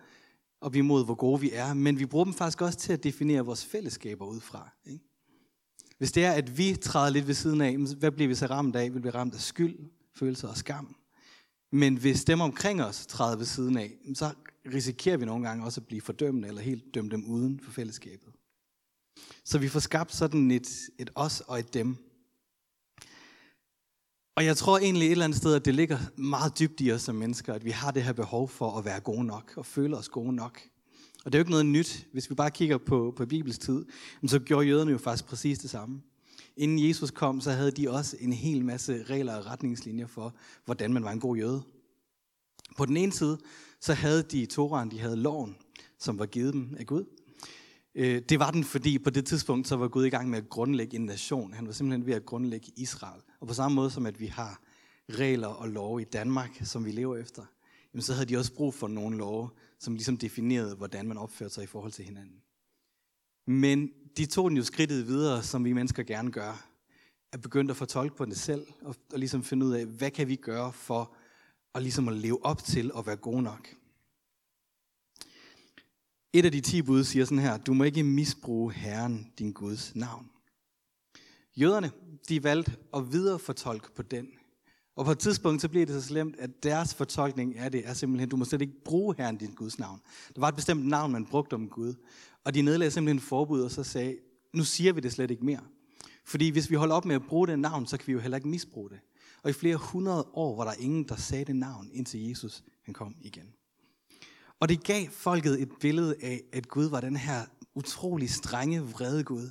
op 0.61 0.75
imod 0.75 1.05
hvor 1.05 1.15
gode 1.15 1.41
vi 1.41 1.51
er. 1.53 1.75
Men 1.75 1.99
vi 1.99 2.07
bruger 2.07 2.25
dem 2.25 2.35
faktisk 2.35 2.63
også 2.63 2.79
til 2.79 2.93
at 2.93 3.05
definere 3.05 3.45
vores 3.45 3.65
fællesskaber 3.65 4.27
ud 4.27 4.41
fra. 4.41 4.71
Ikke? 4.87 5.05
Hvis 5.99 6.13
det 6.13 6.25
er, 6.25 6.33
at 6.33 6.59
vi 6.59 6.77
træder 6.77 7.11
lidt 7.11 7.27
ved 7.27 7.35
siden 7.35 7.61
af, 7.61 7.77
hvad 7.77 8.11
bliver 8.11 8.29
vi 8.29 8.35
så 8.35 8.47
ramt 8.47 8.77
af? 8.77 8.95
Vi 8.95 9.01
bliver 9.01 9.15
ramt 9.15 9.35
af 9.35 9.41
skyld, 9.41 9.79
følelser 10.15 10.49
og 10.49 10.57
skam. 10.57 10.97
Men 11.73 11.97
hvis 11.97 12.25
dem 12.25 12.41
omkring 12.41 12.83
os 12.83 13.07
træder 13.07 13.37
ved 13.37 13.47
siden 13.47 13.79
af, 13.79 13.93
så 14.15 14.31
risikerer 14.75 15.17
vi 15.17 15.25
nogle 15.25 15.49
gange 15.49 15.65
også 15.65 15.81
at 15.81 15.87
blive 15.87 16.01
fordømmende 16.01 16.49
eller 16.49 16.63
helt 16.63 16.95
dømme 16.95 17.11
dem 17.11 17.25
uden 17.25 17.61
for 17.61 17.71
fællesskabet. 17.71 18.33
Så 19.45 19.59
vi 19.59 19.69
får 19.69 19.81
skabt 19.81 20.15
sådan 20.15 20.51
et, 20.51 20.69
et 20.99 21.11
os 21.15 21.41
og 21.41 21.59
et 21.59 21.75
dem. 21.75 21.97
Og 24.37 24.45
jeg 24.45 24.57
tror 24.57 24.79
egentlig 24.79 25.07
et 25.07 25.13
eller 25.13 25.25
andet 25.25 25.39
sted, 25.39 25.55
at 25.55 25.65
det 25.65 25.75
ligger 25.75 25.99
meget 26.17 26.59
dybt 26.59 26.81
i 26.81 26.93
os 26.93 27.03
som 27.03 27.15
mennesker, 27.15 27.55
at 27.55 27.65
vi 27.65 27.71
har 27.71 27.91
det 27.91 28.03
her 28.03 28.13
behov 28.13 28.49
for 28.49 28.79
at 28.79 28.85
være 28.85 29.01
gode 29.01 29.25
nok 29.25 29.53
og 29.57 29.67
føle 29.67 29.97
os 29.97 30.09
gode 30.09 30.33
nok. 30.33 30.61
Og 31.25 31.33
det 31.33 31.35
er 31.35 31.39
jo 31.39 31.43
ikke 31.43 31.51
noget 31.51 31.67
nyt. 31.67 32.07
Hvis 32.13 32.31
vi 32.31 32.35
bare 32.35 32.51
kigger 32.51 32.79
på, 32.79 33.15
på 33.17 33.27
Bibels 33.27 33.59
tid, 33.59 33.85
så 34.27 34.39
gjorde 34.39 34.67
jøderne 34.67 34.91
jo 34.91 34.99
faktisk 34.99 35.25
præcis 35.25 35.59
det 35.59 35.71
samme. 35.71 36.03
Inden 36.57 36.89
Jesus 36.89 37.11
kom, 37.11 37.41
så 37.41 37.51
havde 37.51 37.71
de 37.71 37.91
også 37.91 38.17
en 38.21 38.33
hel 38.33 38.65
masse 38.65 39.03
regler 39.03 39.37
og 39.37 39.47
retningslinjer 39.47 40.07
for, 40.07 40.35
hvordan 40.65 40.93
man 40.93 41.05
var 41.05 41.11
en 41.11 41.21
god 41.21 41.37
jøde. 41.37 41.63
På 42.77 42.87
den 42.87 42.97
ene 42.97 43.13
side, 43.13 43.39
så 43.81 43.95
havde 43.95 44.23
de 44.23 44.47
Toraen, 44.47 44.91
de 44.91 45.01
havde 45.01 45.17
loven, 45.17 45.57
som 45.99 46.19
var 46.19 46.27
givet 46.27 46.55
dem 46.55 46.77
af 46.79 46.87
Gud. 46.87 47.05
Øh, 47.95 48.23
det 48.29 48.39
var 48.39 48.51
den, 48.51 48.65
fordi 48.65 48.99
på 48.99 49.11
det 49.11 49.27
tidspunkt, 49.27 49.69
så 49.69 49.77
var 49.77 49.89
Gud 49.89 50.05
i 50.05 50.11
gang 50.11 50.31
med 50.31 50.39
at 50.39 50.49
grundlægge 50.49 50.97
en 50.97 51.05
nation. 51.07 51.53
Han 51.53 51.67
var 51.67 51.73
simpelthen 51.73 52.07
ved 52.07 52.15
at 52.15 52.27
grundlægge 52.27 52.73
Israel. 52.77 53.21
Og 53.41 53.49
på 53.49 53.55
samme 53.55 53.75
måde 53.75 53.91
som 53.91 54.07
at 54.07 54.21
vi 54.21 54.27
har 54.27 54.61
regler 55.09 55.49
og 55.49 55.69
love 55.69 56.03
i 56.03 56.05
Danmark, 56.05 56.61
som 56.65 56.85
vi 56.85 56.91
lever 56.91 57.17
efter, 57.17 57.45
jamen 57.95 58.03
så 58.03 58.13
havde 58.13 58.27
de 58.27 58.37
også 58.37 58.55
brug 58.55 58.75
for 58.75 58.89
nogle 58.89 59.17
love, 59.17 59.51
som 59.79 59.95
ligesom 59.95 60.17
definerede, 60.17 60.75
hvordan 60.75 61.09
man 61.09 61.19
opførte 61.19 61.55
sig 61.55 61.65
i 61.65 61.67
forhold 61.67 61.93
til 61.93 62.05
hinanden. 62.05 62.43
Men 63.47 63.91
de 64.17 64.27
tog 64.27 64.51
den 64.51 64.57
jo 64.57 64.65
skridtet 64.65 65.07
videre, 65.07 65.43
som 65.43 65.65
vi 65.65 65.73
mennesker 65.73 66.03
gerne 66.03 66.33
gør. 66.33 66.69
At 67.33 67.41
begynde 67.41 67.71
at 67.71 67.77
fortolke 67.77 68.17
på 68.17 68.25
det 68.25 68.37
selv, 68.37 68.67
og, 68.83 68.97
og 69.13 69.19
ligesom 69.19 69.45
finde 69.45 69.67
ud 69.67 69.73
af, 69.73 69.87
hvad 69.87 70.11
kan 70.11 70.29
vi 70.29 70.37
gøre 70.37 70.73
for 70.73 71.15
at, 71.75 71.83
ligesom 71.83 72.09
at 72.09 72.15
leve 72.15 72.45
op 72.45 72.65
til 72.65 72.91
at 72.99 73.07
være 73.07 73.17
gode 73.17 73.43
nok. 73.43 73.69
Et 76.33 76.45
af 76.45 76.53
de 76.53 76.61
ti 76.61 76.83
bud 76.83 77.05
siger 77.05 77.25
sådan 77.25 77.39
her, 77.39 77.57
du 77.57 77.75
må 77.75 77.85
ikke 77.85 78.03
misbruge 78.03 78.73
Herren, 78.73 79.33
din 79.39 79.53
Guds 79.53 79.95
navn. 79.95 80.31
Jøderne, 81.57 81.91
de 82.29 82.45
valgte 82.45 82.77
at 82.97 83.13
viderefortolke 83.13 83.93
på 83.97 84.03
den. 84.03 84.29
Og 84.97 85.05
på 85.05 85.11
et 85.11 85.19
tidspunkt, 85.19 85.63
så 85.63 85.69
bliver 85.69 85.87
det 85.87 86.03
så 86.03 86.09
slemt, 86.09 86.37
at 86.39 86.63
deres 86.63 86.95
fortolkning 86.95 87.59
af 87.59 87.73
det 87.73 87.89
er 87.89 87.95
simpelthen, 87.95 88.29
du 88.29 88.37
må 88.37 88.45
slet 88.45 88.61
ikke 88.61 88.85
bruge 88.85 89.15
Herren, 89.19 89.37
din 89.37 89.55
Guds 89.55 89.79
navn. 89.79 90.01
Der 90.35 90.41
var 90.41 90.49
et 90.49 90.55
bestemt 90.55 90.87
navn, 90.87 91.13
man 91.13 91.27
brugte 91.27 91.55
om 91.55 91.69
Gud. 91.69 91.95
Og 92.45 92.55
de 92.55 92.63
nedlagde 92.63 92.91
simpelthen 92.91 93.21
forbud, 93.21 93.61
og 93.61 93.71
så 93.71 93.83
sagde, 93.83 94.17
nu 94.55 94.65
siger 94.65 94.93
vi 94.93 95.01
det 95.01 95.13
slet 95.13 95.31
ikke 95.31 95.45
mere. 95.45 95.61
Fordi 96.25 96.49
hvis 96.49 96.71
vi 96.71 96.75
holder 96.75 96.95
op 96.95 97.05
med 97.05 97.15
at 97.15 97.27
bruge 97.29 97.47
det 97.47 97.59
navn, 97.59 97.87
så 97.87 97.97
kan 97.97 98.07
vi 98.07 98.13
jo 98.13 98.19
heller 98.19 98.37
ikke 98.37 98.49
misbruge 98.49 98.91
det. 98.91 99.01
Og 99.43 99.51
i 99.51 99.53
flere 99.53 99.77
hundrede 99.77 100.27
år 100.33 100.57
var 100.57 100.65
der 100.65 100.73
ingen, 100.79 101.05
der 101.09 101.17
sagde 101.17 101.45
det 101.45 101.57
navn, 101.57 101.91
indtil 101.93 102.29
Jesus 102.29 102.65
han 102.83 102.95
kom 102.95 103.15
igen. 103.21 103.47
Og 104.61 104.69
det 104.69 104.85
gav 104.85 105.07
folket 105.11 105.63
et 105.63 105.69
billede 105.81 106.17
af, 106.23 106.43
at 106.53 106.69
Gud 106.69 106.85
var 106.85 107.01
den 107.01 107.17
her 107.17 107.45
utrolig 107.75 108.31
strenge, 108.31 108.83
vrede 108.83 109.25
Gud, 109.25 109.51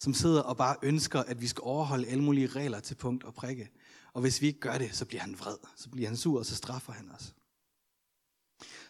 som 0.00 0.14
sidder 0.14 0.40
og 0.40 0.56
bare 0.56 0.76
ønsker, 0.82 1.20
at 1.20 1.40
vi 1.40 1.46
skal 1.46 1.62
overholde 1.64 2.08
alle 2.08 2.24
mulige 2.24 2.46
regler 2.46 2.80
til 2.80 2.94
punkt 2.94 3.24
og 3.24 3.34
prikke. 3.34 3.70
Og 4.12 4.20
hvis 4.20 4.42
vi 4.42 4.46
ikke 4.46 4.60
gør 4.60 4.78
det, 4.78 4.94
så 4.94 5.04
bliver 5.04 5.20
han 5.20 5.38
vred, 5.38 5.56
så 5.76 5.88
bliver 5.88 6.08
han 6.08 6.16
sur, 6.16 6.38
og 6.38 6.46
så 6.46 6.56
straffer 6.56 6.92
han 6.92 7.10
os. 7.10 7.34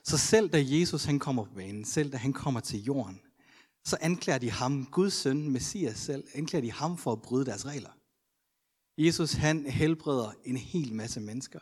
Så 0.04 0.18
selv 0.18 0.50
da 0.50 0.64
Jesus 0.64 1.04
han 1.04 1.18
kommer 1.18 1.44
på 1.44 1.54
banen, 1.54 1.84
selv 1.84 2.12
da 2.12 2.16
han 2.16 2.32
kommer 2.32 2.60
til 2.60 2.84
jorden, 2.84 3.20
så 3.84 3.96
anklager 4.00 4.38
de 4.38 4.50
ham, 4.50 4.86
Guds 4.86 5.12
søn, 5.12 5.50
Messias 5.50 5.98
selv, 5.98 6.24
anklager 6.34 6.62
de 6.62 6.72
ham 6.72 6.98
for 6.98 7.12
at 7.12 7.22
bryde 7.22 7.46
deres 7.46 7.66
regler. 7.66 7.90
Jesus 8.98 9.32
han 9.32 9.66
helbreder 9.66 10.32
en 10.44 10.56
hel 10.56 10.94
masse 10.94 11.20
mennesker. 11.20 11.60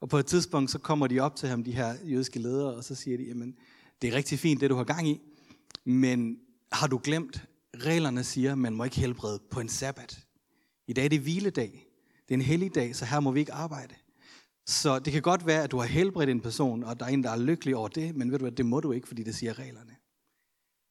Og 0.00 0.08
på 0.08 0.18
et 0.18 0.26
tidspunkt, 0.26 0.70
så 0.70 0.78
kommer 0.78 1.06
de 1.06 1.20
op 1.20 1.36
til 1.36 1.48
ham, 1.48 1.64
de 1.64 1.72
her 1.72 1.94
jødiske 2.04 2.38
ledere, 2.38 2.74
og 2.74 2.84
så 2.84 2.94
siger 2.94 3.16
de, 3.16 3.22
jamen, 3.24 3.56
det 4.02 4.08
er 4.08 4.16
rigtig 4.16 4.38
fint, 4.38 4.60
det 4.60 4.70
du 4.70 4.76
har 4.76 4.84
gang 4.84 5.08
i, 5.08 5.20
men 5.84 6.38
har 6.72 6.86
du 6.86 7.00
glemt, 7.04 7.48
reglerne 7.78 8.24
siger, 8.24 8.52
at 8.52 8.58
man 8.58 8.74
må 8.74 8.84
ikke 8.84 9.00
helbrede 9.00 9.42
på 9.50 9.60
en 9.60 9.68
sabbat. 9.68 10.26
I 10.86 10.92
dag 10.92 11.04
er 11.04 11.08
det 11.08 11.20
hviledag. 11.20 11.86
Det 12.28 12.34
er 12.34 12.38
en 12.38 12.42
hellig 12.42 12.74
dag, 12.74 12.96
så 12.96 13.04
her 13.04 13.20
må 13.20 13.30
vi 13.30 13.40
ikke 13.40 13.52
arbejde. 13.52 13.94
Så 14.66 14.98
det 14.98 15.12
kan 15.12 15.22
godt 15.22 15.46
være, 15.46 15.62
at 15.62 15.70
du 15.70 15.78
har 15.78 15.86
helbredt 15.86 16.30
en 16.30 16.40
person, 16.40 16.84
og 16.84 17.00
der 17.00 17.06
er 17.06 17.10
en, 17.10 17.24
der 17.24 17.30
er 17.30 17.38
lykkelig 17.38 17.76
over 17.76 17.88
det, 17.88 18.16
men 18.16 18.32
ved 18.32 18.38
du 18.38 18.44
hvad, 18.44 18.52
det 18.52 18.66
må 18.66 18.80
du 18.80 18.92
ikke, 18.92 19.08
fordi 19.08 19.22
det 19.22 19.34
siger 19.34 19.58
reglerne. 19.58 19.96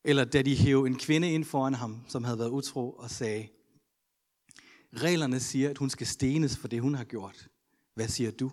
Eller 0.06 0.26
da 0.26 0.42
de 0.42 0.56
hævde 0.56 0.88
en 0.88 0.98
kvinde 0.98 1.32
ind 1.32 1.46
foran 1.46 1.74
ham, 1.74 2.02
som 2.08 2.24
havde 2.24 2.40
været 2.40 2.50
utro, 2.50 2.92
og 2.92 3.10
sagde, 3.10 3.48
reglerne 4.94 5.40
siger, 5.40 5.70
at 5.70 5.78
hun 5.78 5.90
skal 5.90 6.08
stenes 6.08 6.58
for 6.58 6.68
det, 6.68 6.82
hun 6.82 6.96
har 6.96 7.04
gjort. 7.04 7.48
Hvad 7.96 8.08
siger 8.08 8.32
du? 8.32 8.52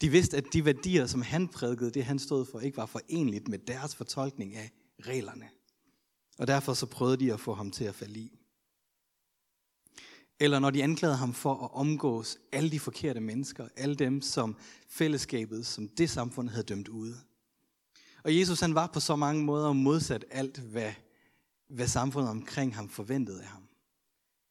De 0.00 0.08
vidste, 0.08 0.36
at 0.36 0.44
de 0.52 0.64
værdier, 0.64 1.06
som 1.06 1.22
han 1.22 1.48
prædikede, 1.48 1.90
det 1.90 2.04
han 2.04 2.18
stod 2.18 2.44
for, 2.44 2.60
ikke 2.60 2.76
var 2.76 2.86
forenligt 2.86 3.48
med 3.48 3.58
deres 3.58 3.94
fortolkning 3.94 4.56
af 4.56 4.70
reglerne. 5.00 5.48
Og 6.38 6.46
derfor 6.46 6.74
så 6.74 6.86
prøvede 6.86 7.16
de 7.16 7.32
at 7.32 7.40
få 7.40 7.54
ham 7.54 7.70
til 7.70 7.84
at 7.84 7.94
falde 7.94 8.20
i. 8.20 8.38
Eller 10.40 10.58
når 10.58 10.70
de 10.70 10.82
anklagede 10.82 11.16
ham 11.16 11.34
for 11.34 11.64
at 11.64 11.70
omgås 11.72 12.38
alle 12.52 12.70
de 12.70 12.80
forkerte 12.80 13.20
mennesker, 13.20 13.68
alle 13.76 13.94
dem, 13.94 14.22
som 14.22 14.56
fællesskabet, 14.88 15.66
som 15.66 15.88
det 15.88 16.10
samfund 16.10 16.48
havde 16.48 16.62
dømt 16.62 16.88
ude. 16.88 17.16
Og 18.24 18.38
Jesus 18.38 18.60
han 18.60 18.74
var 18.74 18.86
på 18.86 19.00
så 19.00 19.16
mange 19.16 19.44
måder 19.44 19.72
modsat 19.72 20.24
alt, 20.30 20.58
hvad, 20.58 20.92
hvad 21.68 21.86
samfundet 21.86 22.30
omkring 22.30 22.74
ham 22.74 22.88
forventede 22.88 23.42
af 23.42 23.48
ham. 23.48 23.62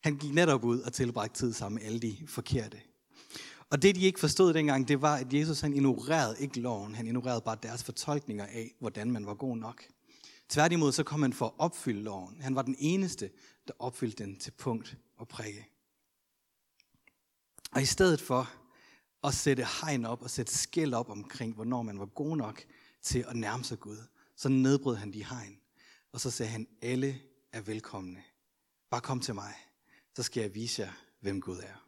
Han 0.04 0.18
gik 0.18 0.34
netop 0.34 0.64
ud 0.64 0.80
og 0.82 0.94
tilbragte 0.94 1.40
tid 1.40 1.54
sammen 1.54 1.76
med 1.76 1.88
alle 1.88 2.00
de 2.00 2.18
forkerte. 2.28 2.78
Og 3.70 3.82
det, 3.82 3.96
de 3.96 4.02
ikke 4.02 4.20
forstod 4.20 4.54
dengang, 4.54 4.88
det 4.88 5.02
var, 5.02 5.16
at 5.16 5.34
Jesus 5.34 5.62
han 5.62 5.74
ignorerede 5.74 6.36
ikke 6.40 6.60
loven. 6.60 6.96
Han 6.96 7.08
ignorerede 7.08 7.42
bare 7.42 7.58
deres 7.63 7.84
fortolkninger 7.84 8.46
af, 8.46 8.75
hvordan 8.80 9.12
man 9.12 9.25
var 9.25 9.34
god 9.34 9.58
nok. 9.58 9.84
Tværtimod 10.50 10.92
så 10.92 11.04
kom 11.04 11.22
han 11.22 11.34
for 11.34 11.46
at 11.46 11.54
opfylde 11.58 12.02
loven. 12.02 12.42
Han 12.42 12.56
var 12.56 12.62
den 12.62 12.75
eneste, 12.80 13.32
der 13.68 13.74
opfyldte 13.80 14.24
den 14.24 14.40
til 14.40 14.52
punkt 14.52 14.98
og 15.18 15.28
prikke. 15.28 15.68
Og 17.72 17.82
i 17.82 17.86
stedet 17.86 18.22
for 18.22 18.52
at 19.24 19.34
sætte 19.34 19.68
hegn 19.82 20.06
op 20.06 20.22
og 20.22 20.30
sætte 20.30 20.58
skæld 20.58 20.94
op 20.94 21.10
omkring, 21.10 21.54
hvornår 21.54 21.82
man 21.82 22.00
var 22.00 22.06
god 22.06 22.38
nok 22.38 22.64
til 23.02 23.25
at 23.28 23.36
nærme 23.36 23.64
sig 23.64 23.80
Gud, 23.80 23.98
så 24.36 24.50
nedbrød 24.50 24.96
han 24.96 25.14
de 25.14 25.25
hegn. 25.25 25.60
Og 26.12 26.22
så 26.22 26.32
sagde 26.32 26.52
han, 26.52 26.68
alle 26.82 27.22
er 27.52 27.62
velkomne. 27.62 28.24
Bare 28.90 29.02
kom 29.02 29.20
til 29.20 29.36
mig, 29.36 29.54
så 30.16 30.24
skal 30.24 30.42
jeg 30.42 30.56
vise 30.56 30.82
jer, 30.82 30.92
hvem 31.20 31.42
Gud 31.42 31.58
er. 31.58 31.86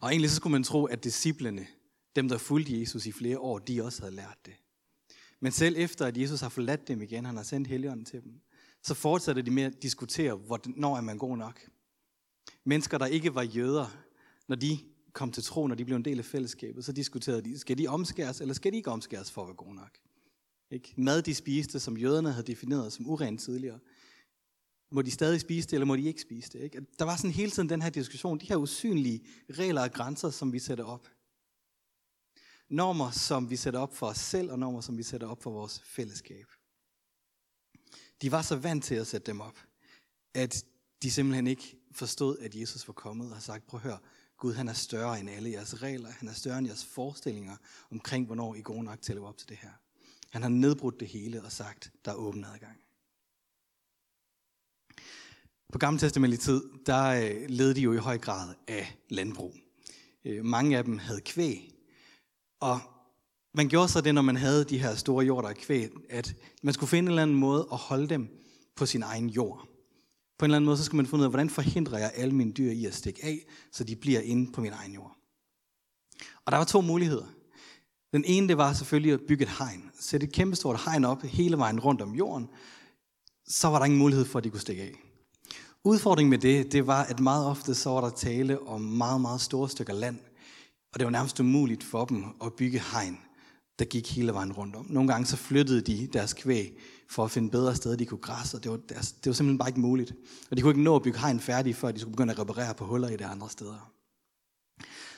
Og 0.00 0.10
egentlig 0.10 0.30
så 0.30 0.36
skulle 0.36 0.52
man 0.52 0.64
tro, 0.64 0.84
at 0.84 1.04
disciplene, 1.04 1.66
dem 2.16 2.28
der 2.28 2.38
fulgte 2.38 2.80
Jesus 2.80 3.06
i 3.06 3.12
flere 3.12 3.38
år, 3.38 3.58
de 3.58 3.84
også 3.84 4.02
havde 4.02 4.14
lært 4.14 4.38
det. 4.46 4.54
Men 5.44 5.52
selv 5.52 5.74
efter, 5.78 6.06
at 6.06 6.16
Jesus 6.16 6.40
har 6.40 6.48
forladt 6.48 6.88
dem 6.88 7.02
igen, 7.02 7.24
han 7.24 7.36
har 7.36 7.42
sendt 7.42 7.68
Helligånden 7.68 8.04
til 8.04 8.22
dem, 8.22 8.40
så 8.82 8.94
fortsætter 8.94 9.42
de 9.42 9.50
med 9.50 9.62
at 9.62 9.82
diskutere, 9.82 10.34
hvornår 10.34 10.96
er 10.96 11.00
man 11.00 11.18
god 11.18 11.36
nok. 11.36 11.60
Mennesker, 12.64 12.98
der 12.98 13.06
ikke 13.06 13.34
var 13.34 13.42
jøder, 13.42 13.96
når 14.48 14.56
de 14.56 14.78
kom 15.12 15.32
til 15.32 15.42
tro, 15.42 15.66
når 15.66 15.74
de 15.74 15.84
blev 15.84 15.96
en 15.96 16.04
del 16.04 16.18
af 16.18 16.24
fællesskabet, 16.24 16.84
så 16.84 16.92
diskuterede 16.92 17.42
de, 17.42 17.58
skal 17.58 17.78
de 17.78 17.86
omskæres, 17.86 18.40
eller 18.40 18.54
skal 18.54 18.72
de 18.72 18.76
ikke 18.76 18.90
omskæres 18.90 19.30
for 19.30 19.42
at 19.42 19.48
være 19.48 19.56
gode 19.56 19.74
nok? 19.74 19.98
Ikke? 20.70 20.94
Mad, 20.96 21.22
de 21.22 21.34
spiste, 21.34 21.80
som 21.80 21.96
jøderne 21.96 22.32
havde 22.32 22.46
defineret 22.46 22.92
som 22.92 23.10
urent 23.10 23.40
tidligere, 23.40 23.78
må 24.90 25.02
de 25.02 25.10
stadig 25.10 25.40
spise 25.40 25.66
det, 25.68 25.72
eller 25.72 25.86
må 25.86 25.96
de 25.96 26.02
ikke 26.02 26.20
spise 26.20 26.50
det? 26.52 26.60
Ikke? 26.60 26.86
Der 26.98 27.04
var 27.04 27.16
sådan 27.16 27.30
hele 27.30 27.50
tiden 27.50 27.68
den 27.68 27.82
her 27.82 27.90
diskussion, 27.90 28.38
de 28.38 28.46
her 28.46 28.56
usynlige 28.56 29.24
regler 29.50 29.82
og 29.82 29.92
grænser, 29.92 30.30
som 30.30 30.52
vi 30.52 30.58
sætter 30.58 30.84
op. 30.84 31.08
Normer, 32.74 33.10
som 33.10 33.50
vi 33.50 33.56
sætter 33.56 33.80
op 33.80 33.96
for 33.96 34.06
os 34.06 34.18
selv, 34.18 34.52
og 34.52 34.58
normer, 34.58 34.80
som 34.80 34.98
vi 34.98 35.02
sætter 35.02 35.26
op 35.26 35.42
for 35.42 35.50
vores 35.50 35.80
fællesskab. 35.84 36.46
De 38.22 38.32
var 38.32 38.42
så 38.42 38.56
vant 38.56 38.84
til 38.84 38.94
at 38.94 39.06
sætte 39.06 39.26
dem 39.26 39.40
op, 39.40 39.58
at 40.34 40.64
de 41.02 41.10
simpelthen 41.10 41.46
ikke 41.46 41.76
forstod, 41.92 42.38
at 42.38 42.54
Jesus 42.54 42.88
var 42.88 42.94
kommet 42.94 43.28
og 43.28 43.36
har 43.36 43.40
sagt, 43.40 43.66
prøv 43.66 43.78
at 43.78 43.82
høre, 43.82 43.98
Gud 44.38 44.52
han 44.52 44.68
er 44.68 44.72
større 44.72 45.20
end 45.20 45.30
alle 45.30 45.50
jeres 45.50 45.82
regler, 45.82 46.10
han 46.10 46.28
er 46.28 46.32
større 46.32 46.58
end 46.58 46.66
jeres 46.66 46.84
forestillinger 46.84 47.56
omkring, 47.90 48.26
hvornår 48.26 48.54
I 48.54 48.62
går 48.62 48.82
nok 48.82 49.02
til 49.02 49.12
at 49.12 49.16
leve 49.16 49.28
op 49.28 49.36
til 49.36 49.48
det 49.48 49.56
her. 49.56 49.72
Han 50.30 50.42
har 50.42 50.48
nedbrudt 50.48 51.00
det 51.00 51.08
hele 51.08 51.42
og 51.42 51.52
sagt, 51.52 51.92
der 52.04 52.10
er 52.10 52.16
åben 52.16 52.44
adgang. 52.44 52.80
På 55.72 55.78
gamle 55.78 56.00
testamentlig 56.00 56.40
tid, 56.40 56.62
der 56.86 57.04
øh, 57.04 57.48
led 57.48 57.74
de 57.74 57.80
jo 57.80 57.92
i 57.92 57.96
høj 57.96 58.18
grad 58.18 58.54
af 58.68 58.96
landbrug. 59.08 59.54
Øh, 60.24 60.44
mange 60.44 60.78
af 60.78 60.84
dem 60.84 60.98
havde 60.98 61.20
kvæg. 61.20 61.73
Og 62.64 62.80
man 63.54 63.68
gjorde 63.68 63.88
så 63.88 64.00
det, 64.00 64.14
når 64.14 64.22
man 64.22 64.36
havde 64.36 64.64
de 64.64 64.78
her 64.78 64.94
store 64.94 65.24
jorder 65.24 65.48
af 65.48 65.56
kvæg, 65.56 65.90
at 66.10 66.34
man 66.62 66.74
skulle 66.74 66.90
finde 66.90 67.06
en 67.06 67.08
eller 67.08 67.22
anden 67.22 67.36
måde 67.36 67.68
at 67.72 67.78
holde 67.78 68.08
dem 68.08 68.28
på 68.76 68.86
sin 68.86 69.02
egen 69.02 69.28
jord. 69.28 69.68
På 70.38 70.44
en 70.44 70.50
eller 70.50 70.56
anden 70.56 70.66
måde, 70.66 70.76
så 70.76 70.84
skulle 70.84 70.96
man 70.96 71.06
finde 71.06 71.20
ud 71.20 71.24
af, 71.24 71.30
hvordan 71.30 71.50
forhindrer 71.50 71.98
jeg 71.98 72.12
alle 72.14 72.34
mine 72.34 72.52
dyr 72.52 72.70
i 72.70 72.84
at 72.84 72.94
stikke 72.94 73.24
af, 73.24 73.38
så 73.72 73.84
de 73.84 73.96
bliver 73.96 74.20
inde 74.20 74.52
på 74.52 74.60
min 74.60 74.72
egen 74.72 74.92
jord. 74.92 75.16
Og 76.44 76.52
der 76.52 76.58
var 76.58 76.64
to 76.64 76.80
muligheder. 76.80 77.26
Den 78.12 78.24
ene, 78.26 78.48
det 78.48 78.58
var 78.58 78.72
selvfølgelig 78.72 79.12
at 79.12 79.20
bygge 79.28 79.42
et 79.42 79.50
hegn. 79.58 79.90
Sætte 80.00 80.26
et 80.26 80.32
kæmpestort 80.32 80.80
hegn 80.84 81.04
op 81.04 81.22
hele 81.22 81.58
vejen 81.58 81.80
rundt 81.80 82.02
om 82.02 82.14
jorden. 82.14 82.48
Så 83.46 83.68
var 83.68 83.78
der 83.78 83.84
ingen 83.84 83.98
mulighed 83.98 84.24
for, 84.24 84.38
at 84.38 84.44
de 84.44 84.50
kunne 84.50 84.60
stikke 84.60 84.82
af. 84.82 84.94
Udfordringen 85.84 86.30
med 86.30 86.38
det, 86.38 86.72
det 86.72 86.86
var, 86.86 87.02
at 87.02 87.20
meget 87.20 87.46
ofte 87.46 87.74
så 87.74 87.90
var 87.90 88.00
der 88.00 88.10
tale 88.10 88.66
om 88.66 88.80
meget, 88.80 89.20
meget 89.20 89.40
store 89.40 89.68
stykker 89.68 89.92
land. 89.92 90.18
Og 90.94 91.00
det 91.00 91.04
var 91.04 91.10
nærmest 91.10 91.40
umuligt 91.40 91.84
for 91.84 92.04
dem 92.04 92.24
at 92.44 92.52
bygge 92.52 92.82
hegn, 92.92 93.18
der 93.78 93.84
gik 93.84 94.16
hele 94.16 94.32
vejen 94.32 94.52
rundt 94.52 94.76
om. 94.76 94.86
Nogle 94.88 95.12
gange 95.12 95.26
så 95.26 95.36
flyttede 95.36 95.80
de 95.80 96.08
deres 96.12 96.32
kvæg 96.32 96.78
for 97.10 97.24
at 97.24 97.30
finde 97.30 97.50
bedre 97.50 97.76
steder, 97.76 97.96
de 97.96 98.06
kunne 98.06 98.18
græsse, 98.18 98.56
og 98.56 98.64
det 98.64 98.70
var, 98.70 98.76
deres, 98.88 99.12
det 99.12 99.26
var 99.26 99.32
simpelthen 99.32 99.58
bare 99.58 99.68
ikke 99.68 99.80
muligt. 99.80 100.14
Og 100.50 100.56
de 100.56 100.62
kunne 100.62 100.70
ikke 100.70 100.82
nå 100.82 100.96
at 100.96 101.02
bygge 101.02 101.18
hegn 101.18 101.40
færdigt, 101.40 101.76
før 101.76 101.92
de 101.92 102.00
skulle 102.00 102.12
begynde 102.12 102.32
at 102.32 102.38
reparere 102.38 102.74
på 102.74 102.84
huller 102.84 103.08
i 103.08 103.16
de 103.16 103.26
andre 103.26 103.50
steder. 103.50 103.92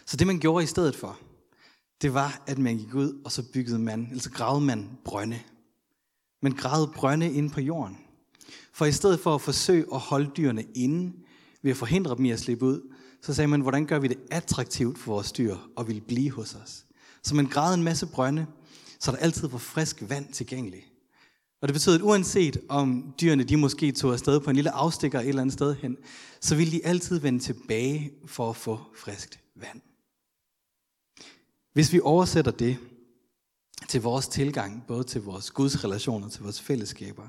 Så 0.06 0.16
det 0.16 0.26
man 0.26 0.38
gjorde 0.38 0.64
i 0.64 0.66
stedet 0.66 0.96
for, 0.96 1.18
det 2.02 2.14
var, 2.14 2.42
at 2.46 2.58
man 2.58 2.76
gik 2.76 2.94
ud, 2.94 3.20
og 3.24 3.32
så 3.32 3.42
byggede 3.52 3.78
man, 3.78 4.06
eller 4.10 4.22
så 4.22 4.30
gravede 4.30 4.64
man 4.64 4.90
brønde. 5.04 5.40
Man 6.42 6.52
gravede 6.52 6.92
brønde 6.94 7.32
ind 7.32 7.50
på 7.50 7.60
jorden. 7.60 7.98
For 8.72 8.84
i 8.84 8.92
stedet 8.92 9.20
for 9.20 9.34
at 9.34 9.40
forsøge 9.40 9.86
at 9.92 10.00
holde 10.00 10.30
dyrene 10.36 10.62
inde, 10.74 11.12
ved 11.62 11.70
at 11.70 11.76
forhindre 11.76 12.16
dem 12.16 12.24
i 12.24 12.30
at 12.30 12.40
slippe 12.40 12.64
ud, 12.64 12.92
så 13.22 13.34
sagde 13.34 13.48
man, 13.48 13.60
hvordan 13.60 13.86
gør 13.86 13.98
vi 13.98 14.08
det 14.08 14.18
attraktivt 14.30 14.98
for 14.98 15.12
vores 15.12 15.32
dyr 15.32 15.56
at 15.78 15.86
ville 15.86 16.00
blive 16.00 16.30
hos 16.30 16.54
os? 16.54 16.84
Så 17.22 17.34
man 17.34 17.46
græd 17.46 17.74
en 17.74 17.82
masse 17.82 18.06
brønde, 18.06 18.46
så 19.00 19.10
der 19.10 19.16
altid 19.16 19.48
var 19.48 19.58
frisk 19.58 20.02
vand 20.08 20.32
tilgængeligt. 20.32 20.84
Og 21.62 21.68
det 21.68 21.74
betød, 21.74 21.94
at 21.94 22.02
uanset 22.02 22.60
om 22.68 23.14
dyrene 23.20 23.44
de 23.44 23.56
måske 23.56 23.92
tog 23.92 24.12
afsted 24.12 24.40
på 24.40 24.50
en 24.50 24.56
lille 24.56 24.70
afstikker 24.70 25.20
et 25.20 25.28
eller 25.28 25.42
andet 25.42 25.52
sted 25.52 25.74
hen, 25.74 25.96
så 26.40 26.56
ville 26.56 26.72
de 26.72 26.86
altid 26.86 27.18
vende 27.18 27.38
tilbage 27.38 28.12
for 28.26 28.50
at 28.50 28.56
få 28.56 28.80
friskt 28.96 29.40
vand. 29.54 29.80
Hvis 31.72 31.92
vi 31.92 32.00
oversætter 32.00 32.50
det 32.50 32.78
til 33.88 34.02
vores 34.02 34.28
tilgang, 34.28 34.84
både 34.88 35.04
til 35.04 35.22
vores 35.22 35.50
Guds 35.50 35.84
relationer, 35.84 36.28
til 36.28 36.42
vores 36.42 36.60
fællesskaber, 36.60 37.28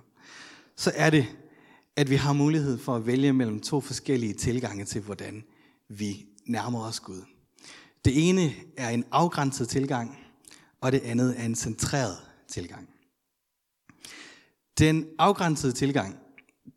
så 0.75 0.91
er 0.96 1.10
det, 1.10 1.25
at 1.96 2.10
vi 2.10 2.15
har 2.15 2.34
mulighed 2.34 2.77
for 2.77 2.96
at 2.96 3.06
vælge 3.06 3.34
mellem 3.34 3.60
to 3.60 3.82
forskellige 3.82 4.34
tilgange 4.34 4.86
til, 4.86 5.01
hvordan 5.01 5.44
vi 5.89 6.25
nærmer 6.46 6.84
os 6.84 7.00
Gud. 7.00 7.22
Det 8.06 8.29
ene 8.29 8.53
er 8.77 8.89
en 8.89 9.03
afgrænset 9.12 9.70
tilgang, 9.70 10.20
og 10.82 10.91
det 10.91 11.00
andet 11.00 11.39
er 11.39 11.46
en 11.46 11.56
centreret 11.56 12.17
tilgang. 12.48 12.89
Den 14.77 15.06
afgrænsede 15.20 15.72
tilgang, 15.72 16.15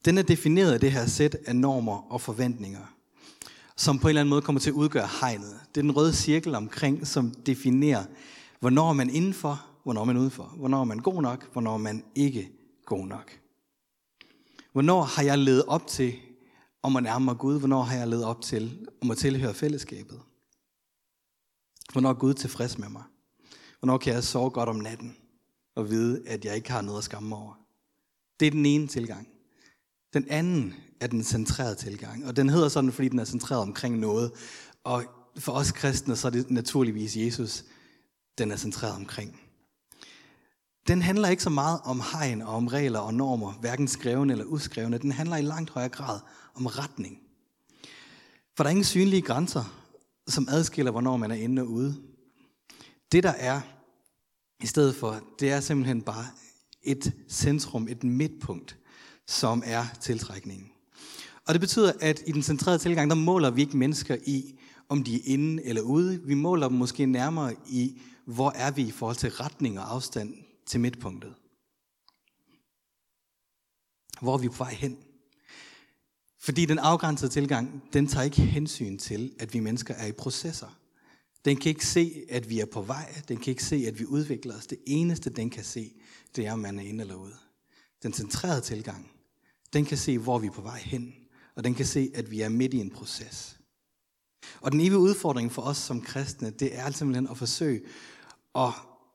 den 0.05 0.19
er 0.19 0.23
defineret 0.23 0.73
af 0.73 0.81
det 0.81 0.93
her 0.93 1.07
sæt 1.07 1.35
af 1.47 1.57
normer 1.57 2.13
og 2.13 2.21
forventninger, 2.21 2.95
som 3.77 3.99
på 3.99 4.09
en 4.09 4.09
eller 4.09 4.21
anden 4.21 4.31
måde 4.31 4.43
kommer 4.43 4.61
til 4.61 4.71
at 4.71 4.75
udgøre 4.75 5.09
hegnet. 5.21 5.61
Det 5.69 5.77
er 5.77 5.83
den 5.83 5.97
røde 5.97 6.13
cirkel 6.13 6.55
omkring, 6.55 7.07
som 7.07 7.31
definerer, 7.31 8.05
hvornår 8.61 8.93
man 8.93 9.11
indenfor, 9.11 9.67
hvornår 9.83 10.05
man 10.05 10.17
udenfor, 10.17 10.45
hvornår 10.45 10.85
man 10.85 10.99
god 10.99 11.23
nok, 11.23 11.53
hvornår 11.53 11.77
man 11.77 12.05
ikke 12.15 12.51
god 12.87 13.07
nok. 13.07 13.39
Hvornår 14.73 15.03
har 15.03 15.23
jeg 15.23 15.39
levet 15.39 15.65
op 15.65 15.87
til 15.87 16.15
om 16.83 16.97
at 16.97 17.03
nærme 17.03 17.25
mig 17.25 17.37
Gud? 17.39 17.59
Hvornår 17.59 17.83
har 17.83 17.97
jeg 17.97 18.09
levet 18.09 18.25
op 18.25 18.43
til 18.43 18.89
om 19.03 19.11
at 19.11 19.19
tilhøre 19.19 19.55
fællesskabet? 19.55 20.21
Hvornår 21.93 22.11
er 22.11 22.15
Gud 22.15 22.35
tilfreds 22.35 22.79
med 22.79 22.89
mig? 22.89 23.03
Hvornår 23.79 23.99
kan 23.99 24.15
jeg 24.15 24.25
sove 24.25 24.51
godt 24.51 24.69
om 24.69 24.77
natten 24.77 25.17
og 25.75 25.91
vide, 25.91 26.29
at 26.29 26.45
jeg 26.45 26.57
ikke 26.57 26.71
har 26.71 26.83
noget 26.83 26.99
at 26.99 27.05
skamme 27.05 27.29
mig 27.29 27.39
over? 27.39 27.55
Det 28.41 28.47
er 28.47 28.51
den 28.51 28.67
ene 28.67 28.87
tilgang. 28.87 29.29
Den 30.13 30.29
anden 30.29 30.75
er 31.01 31.07
den 31.07 31.25
centrerede 31.25 31.75
tilgang, 31.75 32.27
og 32.27 32.37
den 32.37 32.49
hedder 32.49 32.69
sådan, 32.69 32.93
fordi 32.93 33.09
den 33.09 33.19
er 33.19 33.25
centreret 33.25 33.63
omkring 33.63 33.99
noget. 33.99 34.33
Og 34.85 35.05
for 35.37 35.53
os 35.53 35.73
kristne, 35.73 36.17
så 36.17 36.27
er 36.29 36.31
det 36.31 36.51
naturligvis 36.51 37.17
Jesus, 37.17 37.65
den 38.39 38.51
er 38.51 38.57
centreret 38.57 38.95
omkring. 38.95 39.41
Den 40.89 41.03
handler 41.03 41.29
ikke 41.29 41.43
så 41.43 41.51
meget 41.51 41.81
om 41.85 42.03
hegn 42.13 42.43
og 42.43 42.55
om 42.55 42.67
regler 42.67 42.99
og 42.99 43.15
normer, 43.15 43.53
hverken 43.53 43.89
skrevne 43.89 44.33
eller 44.33 44.45
uskrevne. 44.45 44.99
Den 44.99 45.13
handler 45.13 45.37
i 45.37 45.43
langt 45.43 45.71
højere 45.71 45.89
grad 45.89 46.21
om 46.55 46.67
retning. 46.67 47.19
For 48.57 48.65
der 48.65 48.69
er 48.69 48.71
ingen 48.71 48.85
synlige 48.85 49.23
grænser, 49.23 49.75
som 50.29 50.49
adskiller, 50.51 50.93
hvornår 50.93 51.17
man 51.17 51.31
er 51.31 51.35
inde 51.35 51.63
og 51.63 51.69
ude. 51.69 51.97
Det 53.13 53.23
der 53.23 53.31
er, 53.31 53.61
i 54.63 54.67
stedet 54.67 54.97
for, 54.97 55.21
det 55.41 55.51
er 55.51 55.61
simpelthen 55.61 56.03
bare 56.03 56.27
et 56.83 57.13
centrum, 57.29 57.89
et 57.89 58.05
midtpunkt, 58.05 58.77
som 59.27 59.63
er 59.67 59.85
tiltrækningen. 60.01 60.69
Og 61.47 61.55
det 61.55 61.61
betyder, 61.61 61.93
at 62.01 62.23
i 62.27 62.33
den 62.33 62.43
centrerede 62.43 62.79
tilgang, 62.79 63.11
der 63.11 63.17
måler 63.17 63.51
vi 63.51 63.61
ikke 63.61 63.77
mennesker 63.77 64.17
i, 64.27 64.59
om 64.89 65.05
de 65.05 65.15
er 65.15 65.21
inde 65.25 65.65
eller 65.65 65.83
ude. 65.83 66.21
Vi 66.25 66.35
måler 66.35 66.69
dem 66.69 66.79
måske 66.79 67.07
nærmere 67.07 67.55
i, 67.67 68.01
hvor 68.25 68.51
er 68.51 68.71
vi 68.71 68.83
i 68.83 68.91
forhold 68.91 69.17
til 69.17 69.31
retning 69.31 69.79
og 69.79 69.95
afstand 69.95 70.35
til 70.71 70.81
midtpunktet. 70.81 71.35
Hvor 74.21 74.35
er 74.35 74.39
vi 74.39 74.49
på 74.49 74.55
vej 74.55 74.75
hen? 74.75 74.99
Fordi 76.39 76.67
den 76.67 76.79
afgrænsede 76.79 77.31
tilgang, 77.31 77.83
den 77.93 78.07
tager 78.07 78.25
ikke 78.25 78.43
hensyn 78.43 78.99
til, 78.99 79.35
at 79.39 79.55
vi 79.55 79.61
mennesker 79.61 79.95
er 79.95 80.07
i 80.07 80.13
processer. 80.13 80.79
Den 81.45 81.57
kan 81.57 81.69
ikke 81.69 81.87
se, 81.87 82.25
at 82.29 82.51
vi 82.51 82.61
er 82.61 82.67
på 82.67 82.83
vej. 82.83 83.23
Den 83.29 83.37
kan 83.37 83.51
ikke 83.51 83.65
se, 83.65 83.77
at 83.77 83.99
vi 83.99 84.05
udvikler 84.07 84.57
os. 84.57 84.67
Det 84.67 84.79
eneste, 84.87 85.31
den 85.31 85.51
kan 85.51 85.65
se, 85.65 85.93
det 86.37 86.47
er, 86.47 86.53
om 86.53 86.59
man 86.59 86.79
er 86.79 86.83
inde 86.83 87.01
eller 87.01 87.15
ude. 87.15 87.37
Den 88.03 88.13
centrerede 88.13 88.61
tilgang, 88.61 89.11
den 89.73 89.85
kan 89.85 89.99
se, 89.99 90.19
hvor 90.19 90.39
vi 90.39 90.47
er 90.47 90.51
på 90.51 90.63
vej 90.63 90.79
hen. 90.79 91.15
Og 91.55 91.65
den 91.65 91.75
kan 91.75 91.87
se, 91.87 92.11
at 92.15 92.31
vi 92.31 92.41
er 92.41 92.49
midt 92.49 92.75
i 92.75 92.79
en 92.79 92.91
proces. 92.91 93.61
Og 94.61 94.73
den 94.73 94.81
evige 94.81 94.99
udfordring 94.99 95.53
for 95.53 95.63
os 95.63 95.77
som 95.77 96.03
kristne, 96.03 96.51
det 96.51 96.79
er 96.79 96.91
simpelthen 96.91 97.29
at 97.29 97.39
forsøge 97.39 97.83
at 98.55 98.73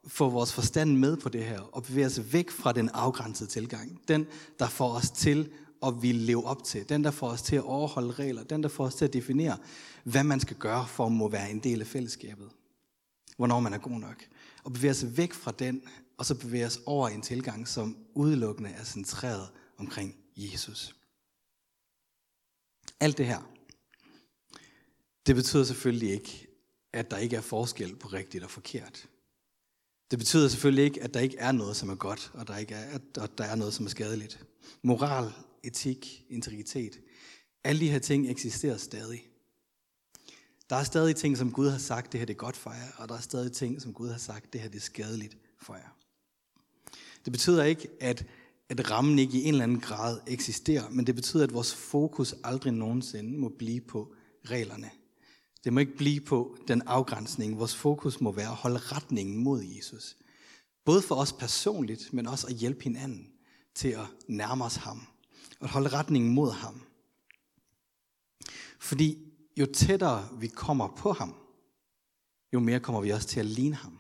få 0.08 0.30
vores 0.30 0.54
forstand 0.54 0.98
med 0.98 1.18
på 1.18 1.30
det 1.30 1.46
her, 1.46 1.60
og 1.60 1.84
bevæge 1.84 2.06
os 2.06 2.34
væk 2.34 2.52
fra 2.52 2.72
den 2.72 2.90
afgrænsede 2.90 3.50
tilgang. 3.50 4.02
Den, 4.08 4.28
der 4.60 4.68
får 4.68 4.90
os 4.90 5.12
til 5.12 5.50
at 5.86 6.02
vi 6.02 6.12
leve 6.12 6.46
op 6.46 6.64
til. 6.64 6.90
Den, 6.90 7.04
der 7.04 7.12
får 7.12 7.28
os 7.28 7.42
til 7.42 7.56
at 7.56 7.64
overholde 7.64 8.12
regler. 8.12 8.44
Den, 8.44 8.64
der 8.64 8.70
får 8.70 8.86
os 8.86 8.96
til 8.96 9.06
at 9.06 9.14
definere, 9.14 9.58
hvad 10.04 10.24
man 10.24 10.40
skal 10.40 10.58
gøre 10.58 10.88
for 10.88 11.06
at 11.06 11.12
må 11.12 11.30
være 11.30 11.52
en 11.52 11.60
del 11.60 11.82
af 11.82 11.88
fællesskabet. 11.88 12.50
Hvornår 13.38 13.60
man 13.60 13.74
er 13.74 13.78
god 13.78 14.00
nok. 14.00 14.24
Og 14.64 14.74
bevæge 14.74 14.92
os 14.92 15.06
væk 15.18 15.34
fra 15.34 15.52
den, 15.52 15.82
og 16.18 16.26
så 16.26 16.36
bevæge 16.36 16.66
os 16.66 16.80
over 16.86 17.10
en 17.10 17.22
tilgang, 17.22 17.68
som 17.68 17.98
udelukkende 18.14 18.70
er 18.70 18.84
centreret 18.84 19.50
omkring 19.78 20.16
Jesus. 20.38 20.96
Alt 23.00 23.18
det 23.18 23.26
her, 23.26 23.50
det 25.26 25.36
betyder 25.36 25.64
selvfølgelig 25.64 26.12
ikke, 26.12 26.48
at 26.94 27.12
der 27.12 27.18
ikke 27.18 27.36
er 27.36 27.42
forskel 27.42 27.96
på 27.96 28.08
rigtigt 28.08 28.44
og 28.44 28.50
forkert. 28.50 29.08
Det 30.12 30.20
betyder 30.20 30.48
selvfølgelig 30.48 30.84
ikke, 30.86 31.04
at 31.04 31.14
der 31.14 31.20
ikke 31.20 31.38
er 31.38 31.52
noget, 31.52 31.76
som 31.76 31.90
er 31.90 31.96
godt, 31.96 32.32
og 32.34 32.48
der 32.48 32.58
ikke 32.58 32.74
er, 32.74 33.00
at 33.16 33.38
der 33.38 33.44
er 33.44 33.56
noget, 33.56 33.74
som 33.74 33.86
er 33.86 33.90
skadeligt. 33.90 34.46
Moral, 34.82 35.34
etik, 35.64 36.26
integritet, 36.30 37.00
alle 37.64 37.82
de 37.82 37.90
her 37.90 38.00
ting 38.00 38.30
eksisterer 38.30 38.78
stadig. 38.78 39.28
Der 40.70 40.76
er 40.76 40.84
stadig 40.84 41.16
ting, 41.16 41.38
som 41.38 41.52
Gud 41.52 41.70
har 41.70 41.78
sagt, 41.78 42.12
det 42.12 42.20
her 42.20 42.26
det 42.26 42.34
er 42.34 42.38
godt 42.38 42.58
for 42.58 42.72
jer, 42.72 42.92
og 42.98 43.10
der 43.10 43.16
er 43.16 43.22
stadig 43.22 43.52
ting, 43.52 43.82
som 43.82 43.94
Gud 43.94 44.10
har 44.10 44.18
sagt, 44.18 44.54
det 44.54 44.62
her 44.62 44.70
det 44.70 44.78
er 44.78 44.82
skadeligt 44.82 45.38
for 45.62 45.76
jer. 45.76 45.98
Det 47.26 47.34
betyder 47.34 47.64
ikke, 47.64 47.88
at, 48.00 48.26
at 48.70 48.92
rammen 48.92 49.20
ikke 49.20 49.38
i 49.38 49.44
en 49.44 49.54
eller 49.54 49.64
anden 49.64 49.80
grad 49.80 50.20
eksisterer, 50.28 50.90
men 50.90 51.08
det 51.08 51.16
betyder, 51.16 51.44
at 51.44 51.54
vores 51.54 51.76
fokus 51.76 52.36
aldrig 52.44 52.74
nogensinde 52.74 53.38
må 53.38 53.50
blive 53.50 53.82
på 53.82 54.16
reglerne. 54.46 54.90
Det 55.66 55.74
må 55.74 55.80
ikke 55.80 55.98
blive 55.98 56.22
på 56.22 56.58
den 56.68 56.82
afgrænsning. 56.82 57.60
Vores 57.60 57.76
fokus 57.76 58.22
må 58.22 58.32
være 58.32 58.50
at 58.50 58.56
holde 58.56 58.78
retningen 58.78 59.38
mod 59.38 59.64
Jesus. 59.64 60.18
Både 60.86 61.02
for 61.02 61.16
os 61.16 61.34
personligt, 61.34 62.14
men 62.14 62.28
også 62.28 62.48
at 62.48 62.54
hjælpe 62.54 62.84
hinanden 62.84 63.32
til 63.76 63.88
at 63.88 64.08
nærme 64.28 64.64
os 64.64 64.76
ham. 64.76 65.08
Og 65.60 65.70
holde 65.70 65.90
retningen 65.90 66.34
mod 66.34 66.52
ham. 66.52 66.82
Fordi 68.80 69.34
jo 69.58 69.66
tættere 69.66 70.30
vi 70.40 70.48
kommer 70.48 70.88
på 70.88 71.12
ham, 71.12 71.36
jo 72.54 72.60
mere 72.60 72.80
kommer 72.80 73.02
vi 73.02 73.10
også 73.10 73.28
til 73.28 73.40
at 73.40 73.46
ligne 73.46 73.76
ham. 73.76 74.00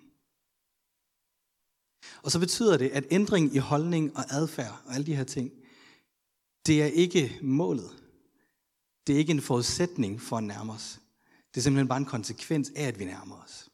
Og 2.23 2.31
så 2.31 2.39
betyder 2.39 2.77
det, 2.77 2.89
at 2.89 3.05
ændring 3.11 3.55
i 3.55 3.57
holdning 3.57 4.17
og 4.17 4.23
adfærd 4.29 4.81
og 4.85 4.93
alle 4.93 5.05
de 5.05 5.15
her 5.15 5.23
ting, 5.23 5.51
det 6.65 6.81
er 6.81 6.85
ikke 6.85 7.39
målet. 7.41 8.03
Det 9.07 9.15
er 9.15 9.19
ikke 9.19 9.31
en 9.31 9.41
forudsætning 9.41 10.21
for 10.21 10.37
at 10.37 10.43
nærme 10.43 10.73
os. 10.73 10.99
Det 11.55 11.61
er 11.61 11.63
simpelthen 11.63 11.87
bare 11.87 11.97
en 11.97 12.05
konsekvens 12.05 12.71
af, 12.75 12.83
at 12.83 12.99
vi 12.99 13.05
nærmer 13.05 13.35
os. 13.35 13.69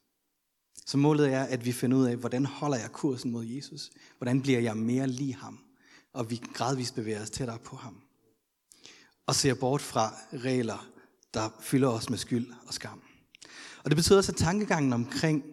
Så 0.85 0.97
målet 0.97 1.33
er, 1.33 1.43
at 1.43 1.65
vi 1.65 1.71
finder 1.71 1.97
ud 1.97 2.05
af, 2.05 2.15
hvordan 2.15 2.45
holder 2.45 2.77
jeg 2.77 2.91
kursen 2.91 3.31
mod 3.31 3.45
Jesus? 3.45 3.91
Hvordan 4.17 4.41
bliver 4.41 4.59
jeg 4.59 4.77
mere 4.77 5.07
lige 5.07 5.35
ham? 5.35 5.59
Og 6.13 6.29
vi 6.29 6.41
gradvist 6.53 6.95
bevæger 6.95 7.21
os 7.21 7.29
tættere 7.29 7.59
på 7.59 7.75
ham. 7.75 8.01
Og 9.25 9.35
ser 9.35 9.53
bort 9.53 9.81
fra 9.81 10.13
regler, 10.33 10.89
der 11.33 11.49
fylder 11.61 11.89
os 11.89 12.09
med 12.09 12.17
skyld 12.17 12.47
og 12.67 12.73
skam. 12.73 13.01
Og 13.83 13.91
det 13.91 13.95
betyder 13.95 14.17
også, 14.17 14.31
at 14.31 14.37
tankegangen 14.37 14.93
omkring, 14.93 15.43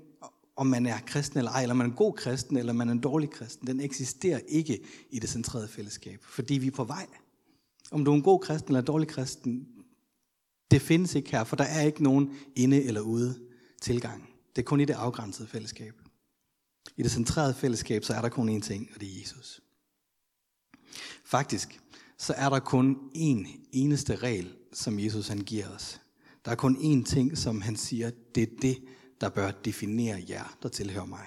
om 0.57 0.67
man 0.67 0.87
er 0.87 0.99
kristen 1.07 1.39
eller 1.39 1.51
ej, 1.51 1.63
eller 1.63 1.75
man 1.75 1.87
er 1.87 1.91
en 1.91 1.97
god 1.97 2.13
kristen, 2.13 2.57
eller 2.57 2.73
man 2.73 2.89
er 2.89 2.93
en 2.93 3.01
dårlig 3.01 3.31
kristen, 3.31 3.67
den 3.67 3.81
eksisterer 3.81 4.41
ikke 4.49 4.81
i 5.11 5.19
det 5.19 5.31
centrerede 5.31 5.69
fællesskab, 5.69 6.25
fordi 6.25 6.55
vi 6.55 6.67
er 6.67 6.71
på 6.71 6.85
vej. 6.85 7.07
Om 7.91 8.05
du 8.05 8.11
er 8.11 8.17
en 8.17 8.23
god 8.23 8.41
kristen 8.41 8.71
eller 8.71 8.81
en 8.81 8.87
dårlig 8.87 9.09
kristen, 9.09 9.69
det 10.71 10.83
findes 10.83 11.15
ikke 11.15 11.31
her, 11.31 11.45
for 11.45 11.57
der 11.57 11.65
er 11.65 11.83
ikke 11.83 12.03
nogen 12.03 12.37
inde 12.57 12.85
eller 12.85 13.01
ude 13.01 13.41
tilgang. 13.81 14.29
Det 14.57 14.63
er 14.63 14.67
kun 14.67 14.81
i 14.81 14.85
det 14.85 14.95
afgrænsede 14.95 15.49
fællesskab. 15.49 15.95
I 16.97 17.03
det 17.03 17.11
centrerede 17.11 17.55
fællesskab, 17.55 18.05
så 18.05 18.15
er 18.15 18.21
der 18.21 18.29
kun 18.29 18.57
én 18.57 18.61
ting, 18.61 18.91
og 18.95 19.01
det 19.01 19.09
er 19.09 19.21
Jesus. 19.21 19.61
Faktisk, 21.25 21.81
så 22.19 22.33
er 22.37 22.49
der 22.49 22.59
kun 22.59 23.11
én 23.15 23.69
eneste 23.73 24.17
regel, 24.17 24.55
som 24.73 24.99
Jesus 24.99 25.29
han 25.29 25.39
giver 25.39 25.69
os. 25.69 26.01
Der 26.45 26.51
er 26.51 26.57
kun 26.57 26.77
én 26.77 27.05
ting, 27.05 27.39
som 27.39 27.61
han 27.61 27.77
siger, 27.77 28.11
det 28.35 28.43
er 28.43 28.57
det, 28.63 28.85
der 29.21 29.29
bør 29.29 29.51
definere 29.51 30.25
jer, 30.29 30.57
der 30.63 30.69
tilhører 30.69 31.05
mig. 31.07 31.27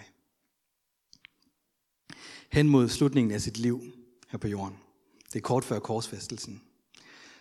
Hen 2.52 2.68
mod 2.68 2.90
slutningen 2.90 3.32
af 3.32 3.42
sit 3.42 3.58
liv 3.58 3.82
her 4.30 4.40
på 4.40 4.48
jorden, 4.48 4.78
det 5.26 5.36
er 5.36 5.42
kort 5.42 5.64
før 5.64 5.80
korsfæstelsen, 5.80 6.62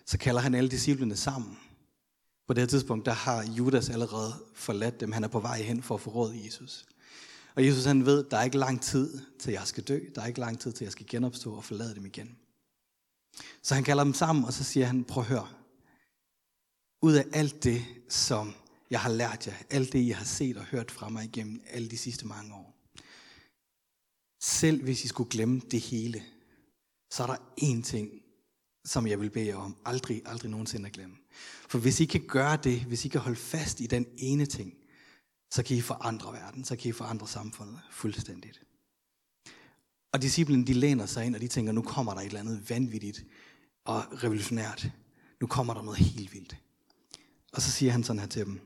så 0.07 0.19
kalder 0.19 0.41
han 0.41 0.55
alle 0.55 0.71
disciplene 0.71 1.17
sammen. 1.17 1.59
På 2.51 2.55
det 2.55 2.63
her 2.63 2.69
tidspunkt, 2.69 3.07
der 3.07 3.13
har 3.13 3.43
Judas 3.45 3.91
allerede 3.91 4.33
forladt 4.55 5.01
dem. 5.01 5.13
Han 5.13 5.25
er 5.25 5.29
på 5.29 5.41
vej 5.41 5.63
hen 5.63 5.83
for 5.83 5.95
at 5.95 6.01
forråde 6.01 6.45
Jesus. 6.45 6.87
Og 7.55 7.67
Jesus 7.67 7.85
han 7.85 8.07
ved, 8.07 8.25
der 8.25 8.37
er 8.37 8.43
ikke 8.43 8.59
lang 8.59 8.83
tid 8.83 9.21
til 9.39 9.53
jeg 9.53 9.67
skal 9.67 9.85
dø. 9.85 10.01
Der 10.15 10.23
er 10.23 10.27
ikke 10.27 10.41
lang 10.41 10.61
tid 10.61 10.73
til 10.73 10.85
jeg 10.85 10.93
skal 10.93 11.07
genopstå 11.07 11.55
og 11.55 11.65
forlade 11.65 11.95
dem 11.95 12.07
igen. 12.07 12.39
Så 13.63 13.75
han 13.75 13.85
kalder 13.85 14.05
dem 14.05 14.15
sammen, 14.15 14.45
og 14.45 14.53
så 14.53 14.65
siger 14.65 14.87
han, 14.87 15.05
prøv 15.05 15.23
at 15.23 15.29
høre. 15.29 15.49
Ud 17.03 17.13
af 17.13 17.25
alt 17.33 17.65
det, 17.65 17.85
som 18.09 18.55
jeg 18.91 19.01
har 19.01 19.11
lært 19.11 19.47
jer, 19.47 19.55
alt 19.71 19.93
det, 19.93 19.99
I 19.99 20.11
har 20.11 20.25
set 20.25 20.57
og 20.57 20.65
hørt 20.65 20.91
fra 20.91 21.09
mig 21.09 21.25
igennem 21.25 21.63
alle 21.71 21.89
de 21.89 21.99
sidste 21.99 22.27
mange 22.27 22.55
år. 22.55 22.77
Selv 24.41 24.83
hvis 24.83 25.05
I 25.05 25.09
skulle 25.09 25.31
glemme 25.31 25.61
det 25.71 25.81
hele, 25.81 26.23
så 27.11 27.23
er 27.23 27.27
der 27.27 27.37
én 27.61 27.83
ting, 27.83 28.20
som 28.85 29.07
jeg 29.07 29.21
vil 29.21 29.31
bede 29.31 29.47
jer 29.47 29.57
om, 29.57 29.77
aldrig, 29.85 30.23
aldrig 30.27 30.51
nogensinde 30.51 30.87
at 30.87 30.93
glemme. 30.93 31.17
For 31.69 31.79
hvis 31.79 32.01
I 32.01 32.05
kan 32.05 32.21
gøre 32.29 32.57
det, 32.57 32.81
hvis 32.81 33.05
I 33.05 33.09
kan 33.09 33.21
holde 33.21 33.37
fast 33.37 33.81
i 33.81 33.87
den 33.87 34.07
ene 34.17 34.47
ting, 34.47 34.75
så 35.51 35.63
kan 35.63 35.77
I 35.77 35.81
forandre 35.81 36.33
verden, 36.33 36.65
så 36.65 36.77
kan 36.77 36.89
I 36.89 36.93
forandre 36.93 37.29
samfundet 37.29 37.81
fuldstændigt. 37.91 38.61
Og 40.13 40.23
disciplen, 40.23 40.67
de 40.67 40.73
læner 40.73 41.07
sig 41.07 41.27
ind, 41.27 41.35
og 41.35 41.41
de 41.41 41.49
tænker, 41.49 41.73
nu 41.73 41.83
kommer 41.83 42.15
der 42.15 42.21
et 42.21 42.27
eller 42.27 42.41
andet 42.41 42.71
vanvittigt 42.71 43.25
og 43.85 44.25
revolutionært. 44.25 44.91
Nu 45.41 45.47
kommer 45.47 45.75
der 45.75 45.83
noget 45.83 45.99
helt 45.99 46.33
vildt. 46.33 46.57
Og 47.53 47.63
så 47.63 47.71
siger 47.71 47.93
han 47.93 48.05
sådan 48.05 48.21
her 48.21 48.27
til 48.27 48.45
dem. 48.45 48.61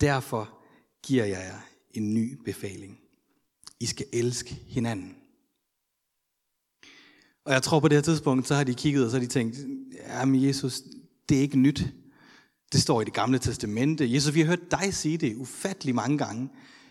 Derfor 0.00 0.58
giver 1.02 1.24
jeg 1.24 1.38
jer 1.38 1.60
en 1.90 2.14
ny 2.14 2.42
befaling. 2.44 3.00
I 3.80 3.86
skal 3.86 4.06
elske 4.12 4.54
hinanden. 4.54 5.16
Og 7.48 7.54
jeg 7.54 7.62
tror 7.62 7.80
på 7.80 7.88
det 7.88 7.96
her 7.96 8.02
tidspunkt, 8.02 8.48
så 8.48 8.54
har 8.54 8.64
de 8.64 8.74
kigget, 8.74 9.04
og 9.04 9.10
så 9.10 9.16
har 9.16 9.24
de 9.24 9.30
tænkt, 9.30 9.56
jamen 10.08 10.44
Jesus, 10.44 10.82
det 11.28 11.36
er 11.36 11.40
ikke 11.40 11.58
nyt. 11.58 11.86
Det 12.72 12.82
står 12.82 13.00
i 13.00 13.04
det 13.04 13.12
gamle 13.12 13.38
testamente. 13.38 14.12
Jesus, 14.12 14.34
vi 14.34 14.40
har 14.40 14.46
hørt 14.46 14.70
dig 14.70 14.94
sige 14.94 15.18
det 15.18 15.36
ufattelig 15.36 15.94
mange 15.94 16.18
gange. 16.18 16.48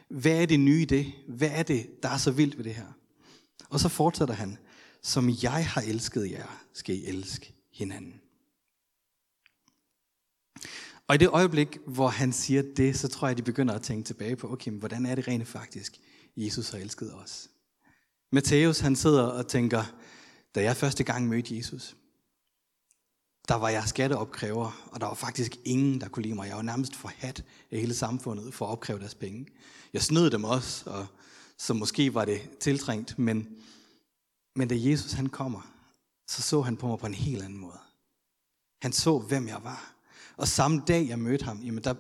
Hvad 0.10 0.42
er 0.42 0.46
det 0.46 0.60
nye 0.60 0.82
i 0.82 0.86
det? 0.86 1.14
Hvad 1.28 1.50
er 1.52 1.64
det, 1.64 2.04
der 2.04 2.10
er 2.10 2.18
så 2.18 2.32
vildt 2.32 2.58
ved 2.58 2.64
det 2.64 2.76
her? 2.76 2.86
Og 3.70 3.80
så 3.80 3.90
fortsætter 3.90 4.34
han. 4.34 4.58
Som 5.04 5.30
jeg 5.44 5.68
har 5.68 5.82
elsket 5.82 6.32
jer, 6.32 6.66
skal 6.74 6.96
I 6.96 7.06
elske 7.06 7.54
hinanden. 7.74 8.22
Og 11.08 11.16
i 11.16 11.18
det 11.18 11.30
øjeblik, 11.30 11.78
hvor 11.88 12.08
han 12.08 12.34
siger 12.34 12.64
det, 12.78 12.98
så 12.98 13.08
tror 13.08 13.28
jeg, 13.28 13.38
de 13.38 13.44
begynder 13.44 13.74
at 13.74 13.82
tænke 13.82 14.08
tilbage 14.08 14.36
på, 14.36 14.52
okay, 14.52 14.72
men 14.72 14.80
hvordan 14.80 15.06
er 15.06 15.16
det 15.16 15.28
rent 15.28 15.48
faktisk, 15.48 15.98
Jesus 16.38 16.70
har 16.70 16.78
elsket 16.78 17.14
os? 17.14 17.50
Matthæus, 18.32 18.80
han 18.80 18.96
sidder 18.96 19.24
og 19.24 19.48
tænker, 19.48 19.84
da 20.58 20.62
jeg 20.64 20.78
første 20.78 21.04
gang 21.04 21.28
mødte 21.28 21.58
Jesus, 21.58 21.96
der 23.48 23.56
var 23.56 23.70
jeg 23.70 23.84
skatteopkræver, 23.88 24.88
og 24.92 25.02
der 25.02 25.08
var 25.08 25.14
faktisk 25.14 25.58
ingen, 25.66 26.02
der 26.02 26.08
kunne 26.08 26.24
lide 26.24 26.36
mig. 26.36 26.48
Jeg 26.48 26.56
var 26.56 26.62
nærmest 26.62 26.96
forhat 26.96 27.44
af 27.72 27.80
hele 27.80 27.94
samfundet 27.94 28.54
for 28.54 28.66
at 28.66 28.72
opkræve 28.72 29.00
deres 29.00 29.16
penge. 29.16 29.48
Jeg 29.94 30.02
snød 30.02 30.30
dem 30.30 30.44
også, 30.44 30.90
og 30.90 31.08
så 31.58 31.74
måske 31.74 32.14
var 32.14 32.26
det 32.26 32.50
tiltrængt, 32.60 33.20
men, 33.20 33.48
men 34.56 34.68
da 34.68 34.76
Jesus 34.78 35.12
han 35.12 35.30
kommer, 35.30 35.74
så 36.28 36.42
så 36.42 36.62
han 36.62 36.78
på 36.78 36.88
mig 36.88 37.00
på 37.00 37.06
en 37.06 37.14
helt 37.14 37.44
anden 37.44 37.60
måde. 37.60 37.80
Han 38.82 38.94
så, 38.94 39.20
hvem 39.20 39.48
jeg 39.48 39.64
var. 39.64 39.94
Og 40.38 40.48
samme 40.48 40.84
dag, 40.88 41.08
jeg 41.08 41.20
mødte 41.20 41.46
ham, 41.46 41.62
jamen 41.62 41.84
der, 41.84 41.96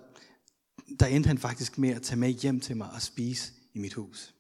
der 1.00 1.06
endte 1.06 1.28
han 1.28 1.38
faktisk 1.38 1.78
med 1.78 1.89
at 1.89 2.02
tage 2.02 2.20
med 2.20 2.30
hjem 2.30 2.60
til 2.60 2.78
mig 2.78 2.91
og 2.91 3.02
spise 3.02 3.54
i 3.74 3.80
mit 3.80 3.93
hus. 3.93 4.34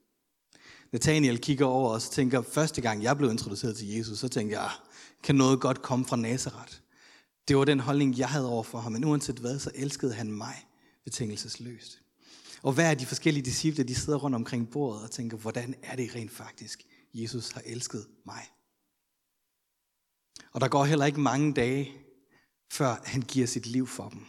Nathaniel 0.91 1.37
kigger 1.37 1.65
over 1.65 1.89
og 1.89 2.01
tænker, 2.01 2.41
første 2.41 2.81
gang 2.81 3.03
jeg 3.03 3.17
blev 3.17 3.31
introduceret 3.31 3.77
til 3.77 3.87
Jesus, 3.87 4.19
så 4.19 4.27
tænker 4.27 4.55
jeg, 4.55 4.65
ah, 4.65 4.71
kan 5.23 5.35
noget 5.35 5.61
godt 5.61 5.81
komme 5.81 6.05
fra 6.05 6.15
Nazareth? 6.15 6.73
Det 7.47 7.57
var 7.57 7.65
den 7.65 7.79
holdning, 7.79 8.17
jeg 8.17 8.29
havde 8.29 8.49
over 8.49 8.63
for 8.63 8.79
ham, 8.79 8.91
men 8.91 9.03
uanset 9.03 9.35
hvad, 9.35 9.59
så 9.59 9.71
elskede 9.75 10.13
han 10.13 10.31
mig 10.31 10.67
betingelsesløst. 11.03 12.01
Og 12.61 12.73
hver 12.73 12.89
af 12.89 12.97
de 12.97 13.05
forskellige 13.05 13.45
disciple, 13.45 13.83
de 13.83 13.95
sidder 13.95 14.19
rundt 14.19 14.35
omkring 14.35 14.69
bordet 14.69 15.03
og 15.03 15.11
tænker, 15.11 15.37
hvordan 15.37 15.75
er 15.83 15.95
det 15.95 16.15
rent 16.15 16.31
faktisk, 16.31 16.85
Jesus 17.13 17.51
har 17.51 17.61
elsket 17.65 18.05
mig? 18.25 18.41
Og 20.51 20.61
der 20.61 20.67
går 20.67 20.85
heller 20.85 21.05
ikke 21.05 21.19
mange 21.19 21.53
dage, 21.53 21.91
før 22.71 22.95
han 23.05 23.21
giver 23.21 23.47
sit 23.47 23.65
liv 23.65 23.87
for 23.87 24.09
dem. 24.09 24.19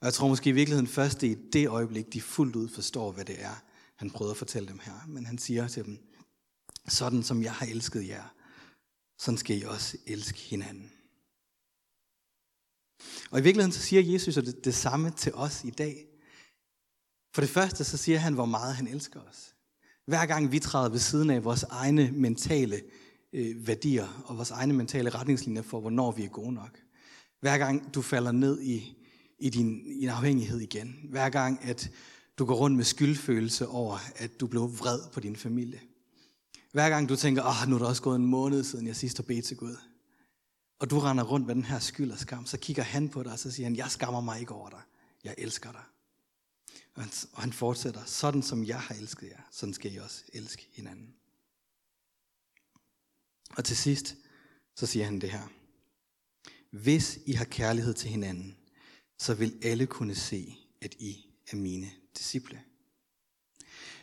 Og 0.00 0.06
jeg 0.06 0.14
tror 0.14 0.28
måske 0.28 0.50
i 0.50 0.52
virkeligheden 0.52 0.86
først 0.86 1.20
det 1.20 1.26
er 1.32 1.36
i 1.36 1.38
det 1.52 1.68
øjeblik, 1.68 2.12
de 2.12 2.20
fuldt 2.20 2.56
ud 2.56 2.68
forstår, 2.68 3.12
hvad 3.12 3.24
det 3.24 3.42
er, 3.42 3.62
han 4.00 4.10
prøver 4.10 4.30
at 4.30 4.36
fortælle 4.36 4.68
dem 4.68 4.78
her. 4.78 5.06
Men 5.06 5.26
han 5.26 5.38
siger 5.38 5.68
til 5.68 5.84
dem, 5.84 5.98
sådan 6.88 7.22
som 7.22 7.42
jeg 7.42 7.52
har 7.52 7.66
elsket 7.66 8.08
jer, 8.08 8.34
sådan 9.18 9.38
skal 9.38 9.58
I 9.58 9.62
også 9.62 9.96
elske 10.06 10.38
hinanden. 10.38 10.92
Og 13.30 13.38
i 13.40 13.42
virkeligheden 13.42 13.72
så 13.72 13.80
siger 13.80 14.02
Jesus 14.02 14.34
det, 14.34 14.64
det 14.64 14.74
samme 14.74 15.10
til 15.10 15.34
os 15.34 15.64
i 15.64 15.70
dag. 15.70 16.06
For 17.34 17.40
det 17.40 17.50
første 17.50 17.84
så 17.84 17.96
siger 17.96 18.18
han, 18.18 18.34
hvor 18.34 18.44
meget 18.44 18.74
han 18.74 18.88
elsker 18.88 19.20
os. 19.20 19.54
Hver 20.06 20.26
gang 20.26 20.52
vi 20.52 20.58
træder 20.58 20.88
ved 20.88 20.98
siden 20.98 21.30
af 21.30 21.44
vores 21.44 21.62
egne 21.62 22.10
mentale 22.12 22.82
øh, 23.32 23.66
værdier 23.66 24.24
og 24.26 24.36
vores 24.36 24.50
egne 24.50 24.72
mentale 24.72 25.10
retningslinjer 25.10 25.62
for, 25.62 25.80
hvornår 25.80 26.12
vi 26.12 26.24
er 26.24 26.28
gode 26.28 26.52
nok. 26.52 26.78
Hver 27.40 27.58
gang 27.58 27.94
du 27.94 28.02
falder 28.02 28.32
ned 28.32 28.60
i, 28.60 28.96
i 29.38 29.50
din, 29.50 29.86
i 29.86 30.00
din 30.00 30.08
afhængighed 30.08 30.60
igen. 30.60 31.06
Hver 31.10 31.28
gang, 31.28 31.64
at 31.64 31.90
du 32.40 32.44
går 32.44 32.54
rundt 32.54 32.76
med 32.76 32.84
skyldfølelse 32.84 33.68
over, 33.68 33.98
at 34.16 34.40
du 34.40 34.46
blev 34.46 34.62
vred 34.62 35.00
på 35.12 35.20
din 35.20 35.36
familie. 35.36 35.80
Hver 36.72 36.88
gang 36.88 37.08
du 37.08 37.16
tænker, 37.16 37.42
åh, 37.42 37.68
nu 37.68 37.74
er 37.74 37.78
der 37.78 37.86
også 37.86 38.02
gået 38.02 38.16
en 38.16 38.26
måned 38.26 38.64
siden 38.64 38.86
jeg 38.86 38.96
sidst 38.96 39.16
har 39.16 39.22
bedt 39.22 39.44
til 39.44 39.56
Gud. 39.56 39.76
Og 40.78 40.90
du 40.90 40.98
render 40.98 41.24
rundt 41.24 41.46
med 41.46 41.54
den 41.54 41.64
her 41.64 41.78
skyld 41.78 42.10
og 42.10 42.18
skam, 42.18 42.46
så 42.46 42.58
kigger 42.58 42.82
han 42.82 43.08
på 43.08 43.22
dig, 43.22 43.32
og 43.32 43.38
så 43.38 43.50
siger 43.50 43.66
han, 43.66 43.76
jeg 43.76 43.90
skammer 43.90 44.20
mig 44.20 44.40
ikke 44.40 44.54
over 44.54 44.70
dig. 44.70 44.80
Jeg 45.24 45.34
elsker 45.38 45.72
dig. 45.72 45.82
Og 46.94 47.02
han, 47.02 47.10
og 47.32 47.42
han 47.42 47.52
fortsætter, 47.52 48.04
sådan 48.04 48.42
som 48.42 48.64
jeg 48.64 48.80
har 48.80 48.94
elsket 48.94 49.28
jer, 49.28 49.42
sådan 49.50 49.74
skal 49.74 49.94
I 49.94 49.96
også 49.96 50.24
elske 50.32 50.68
hinanden. 50.72 51.14
Og 53.56 53.64
til 53.64 53.76
sidst, 53.76 54.16
så 54.76 54.86
siger 54.86 55.04
han 55.04 55.20
det 55.20 55.30
her. 55.30 55.48
Hvis 56.70 57.18
I 57.26 57.32
har 57.32 57.44
kærlighed 57.44 57.94
til 57.94 58.10
hinanden, 58.10 58.56
så 59.18 59.34
vil 59.34 59.58
alle 59.62 59.86
kunne 59.86 60.14
se, 60.14 60.56
at 60.80 60.94
I 60.94 61.26
er 61.52 61.56
mine 61.56 61.90
disciple. 62.18 62.60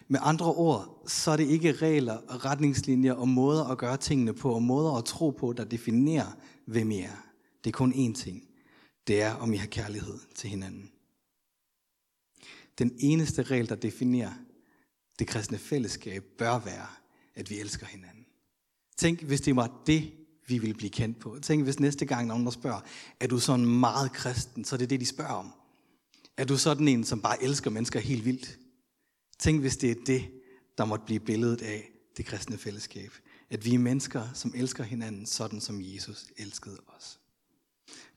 Med 0.08 0.20
andre 0.24 0.46
ord, 0.46 1.04
så 1.08 1.32
er 1.32 1.38
det 1.38 1.48
ikke 1.48 1.72
regler 1.72 2.46
retningslinjer 2.46 3.14
og 3.14 3.28
måder 3.28 3.66
at 3.66 3.78
gøre 3.78 3.98
tingene 3.98 4.34
på, 4.34 4.54
og 4.54 4.64
måder 4.64 4.92
at 4.92 5.06
tro 5.06 5.30
på, 5.30 5.54
der 5.54 5.64
definerer, 5.64 6.32
hvem 6.66 6.92
I 6.92 7.00
er. 7.00 7.28
Det 7.64 7.70
er 7.70 7.78
kun 7.78 7.94
én 7.94 8.14
ting. 8.14 8.44
Det 9.08 9.22
er, 9.22 9.34
om 9.34 9.54
I 9.54 9.58
har 9.58 9.68
kærlighed 9.68 10.20
til 10.36 10.50
hinanden. 10.50 10.92
Den 12.78 12.96
eneste 13.00 13.44
regel, 13.44 13.70
der 13.70 13.76
definerer 13.76 14.34
det 15.20 15.28
kristne 15.28 15.58
fællesskab, 15.58 16.24
bør 16.38 16.60
være, 16.60 16.88
at 17.36 17.50
vi 17.50 17.60
elsker 17.60 17.86
hinanden. 17.86 18.26
Tænk, 18.98 19.22
hvis 19.24 19.42
det 19.42 19.56
var 19.56 19.82
det, 19.88 20.12
vi 20.48 20.58
ville 20.58 20.74
blive 20.74 20.90
kendt 20.90 21.20
på. 21.20 21.40
Tænk, 21.42 21.64
hvis 21.64 21.80
næste 21.80 22.06
gang 22.06 22.28
nogen 22.28 22.46
der 22.46 22.52
spørger, 22.52 22.82
er 23.20 23.28
du 23.28 23.40
sådan 23.40 23.66
meget 23.66 24.12
kristen, 24.12 24.66
så 24.66 24.76
er 24.76 24.78
det 24.78 24.90
det, 24.90 25.00
de 25.00 25.06
spørger 25.06 25.34
om. 25.34 25.54
Er 26.38 26.46
du 26.46 26.58
sådan 26.58 26.88
en, 26.88 27.04
som 27.04 27.22
bare 27.22 27.44
elsker 27.44 27.70
mennesker 27.70 28.00
helt 28.00 28.26
vildt? 28.26 28.60
Tænk, 29.40 29.62
hvis 29.62 29.78
det 29.78 29.92
er 29.92 29.96
det, 30.06 30.26
der 30.78 30.86
måtte 30.86 31.06
blive 31.06 31.20
billedet 31.20 31.62
af 31.62 31.90
det 32.18 32.26
kristne 32.26 32.58
fællesskab. 32.58 33.12
At 33.50 33.66
vi 33.66 33.74
er 33.74 33.80
mennesker, 33.80 34.28
som 34.34 34.54
elsker 34.56 34.84
hinanden, 34.84 35.26
sådan 35.26 35.62
som 35.62 35.82
Jesus 35.82 36.26
elskede 36.38 36.78
os. 36.88 37.20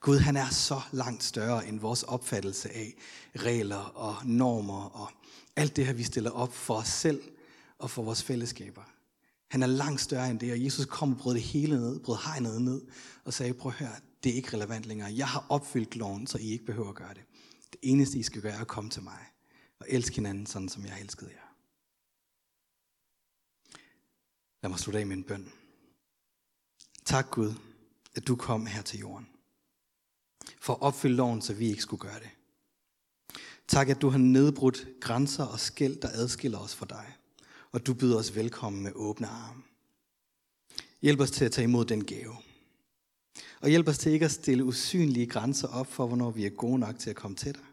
Gud, 0.00 0.18
han 0.18 0.36
er 0.36 0.50
så 0.50 0.80
langt 0.92 1.22
større 1.22 1.68
end 1.68 1.80
vores 1.80 2.02
opfattelse 2.02 2.70
af 2.70 2.94
regler 3.36 3.76
og 3.76 4.16
normer 4.24 4.82
og 4.84 5.10
alt 5.56 5.76
det 5.76 5.86
her, 5.86 5.92
vi 5.92 6.02
stiller 6.02 6.30
op 6.30 6.54
for 6.54 6.74
os 6.74 6.88
selv 6.88 7.22
og 7.78 7.90
for 7.90 8.02
vores 8.02 8.22
fællesskaber. 8.22 8.82
Han 9.48 9.62
er 9.62 9.66
langt 9.66 10.00
større 10.00 10.30
end 10.30 10.38
det, 10.38 10.52
og 10.52 10.64
Jesus 10.64 10.84
kom 10.84 11.12
og 11.12 11.18
brød 11.18 11.34
det 11.34 11.42
hele 11.42 11.76
ned, 11.76 12.00
brød 12.00 12.16
hegnet 12.24 12.62
ned 12.62 12.82
og 13.24 13.32
sagde, 13.34 13.54
prøv 13.54 13.72
at 13.72 13.78
høre, 13.78 13.96
det 14.24 14.32
er 14.32 14.36
ikke 14.36 14.52
relevant 14.56 14.86
længere. 14.86 15.14
Jeg 15.16 15.28
har 15.28 15.46
opfyldt 15.48 15.96
loven, 15.96 16.26
så 16.26 16.38
I 16.38 16.50
ikke 16.52 16.64
behøver 16.64 16.88
at 16.88 16.94
gøre 16.94 17.14
det. 17.14 17.22
Det 17.29 17.29
eneste, 17.82 18.18
I 18.18 18.22
skal 18.22 18.42
gøre, 18.42 18.52
er 18.52 18.60
at 18.60 18.68
komme 18.68 18.90
til 18.90 19.02
mig 19.02 19.26
og 19.78 19.86
elske 19.88 20.14
hinanden, 20.14 20.46
sådan 20.46 20.68
som 20.68 20.84
jeg 20.84 21.00
elskede 21.00 21.30
jer. 21.30 21.54
Lad 24.62 24.70
mig 24.70 24.78
slutte 24.78 24.98
af 24.98 25.06
med 25.06 25.16
en 25.16 25.24
bøn. 25.24 25.52
Tak 27.04 27.30
Gud, 27.30 27.54
at 28.14 28.26
du 28.26 28.36
kom 28.36 28.66
her 28.66 28.82
til 28.82 28.98
jorden. 28.98 29.28
For 30.60 30.74
at 30.74 30.82
opfylde 30.82 31.16
loven, 31.16 31.42
så 31.42 31.54
vi 31.54 31.68
ikke 31.68 31.82
skulle 31.82 32.00
gøre 32.00 32.20
det. 32.20 32.30
Tak, 33.68 33.88
at 33.88 34.00
du 34.00 34.08
har 34.08 34.18
nedbrudt 34.18 34.86
grænser 35.00 35.44
og 35.44 35.60
skæld, 35.60 35.96
der 36.00 36.08
adskiller 36.08 36.58
os 36.58 36.74
fra 36.74 36.86
dig. 36.86 37.16
Og 37.72 37.86
du 37.86 37.94
byder 37.94 38.18
os 38.18 38.34
velkommen 38.34 38.82
med 38.82 38.92
åbne 38.94 39.26
arme. 39.26 39.62
Hjælp 41.02 41.20
os 41.20 41.30
til 41.30 41.44
at 41.44 41.52
tage 41.52 41.64
imod 41.64 41.84
den 41.84 42.04
gave. 42.04 42.36
Og 43.60 43.68
hjælp 43.68 43.88
os 43.88 43.98
til 43.98 44.12
ikke 44.12 44.24
at 44.24 44.32
stille 44.32 44.64
usynlige 44.64 45.26
grænser 45.26 45.68
op 45.68 45.86
for, 45.86 46.06
hvornår 46.06 46.30
vi 46.30 46.46
er 46.46 46.50
gode 46.50 46.78
nok 46.78 46.98
til 46.98 47.10
at 47.10 47.16
komme 47.16 47.36
til 47.36 47.54
dig. 47.54 47.64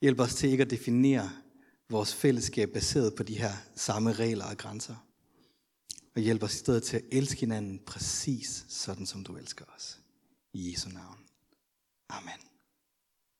Hjælp 0.00 0.20
os 0.20 0.34
til 0.34 0.50
ikke 0.50 0.62
at 0.62 0.70
definere 0.70 1.30
vores 1.90 2.14
fællesskab 2.14 2.70
baseret 2.74 3.14
på 3.14 3.22
de 3.22 3.38
her 3.38 3.52
samme 3.74 4.12
regler 4.12 4.44
og 4.44 4.56
grænser. 4.56 4.96
Og 6.14 6.22
hjælp 6.22 6.42
os 6.42 6.54
i 6.54 6.58
stedet 6.58 6.82
til 6.82 6.96
at 6.96 7.04
elske 7.12 7.40
hinanden 7.40 7.78
præcis 7.86 8.64
sådan, 8.68 9.06
som 9.06 9.24
du 9.24 9.36
elsker 9.36 9.64
os. 9.76 9.98
I 10.52 10.70
Jesu 10.70 10.88
navn. 10.88 11.18
Amen. 12.08 12.55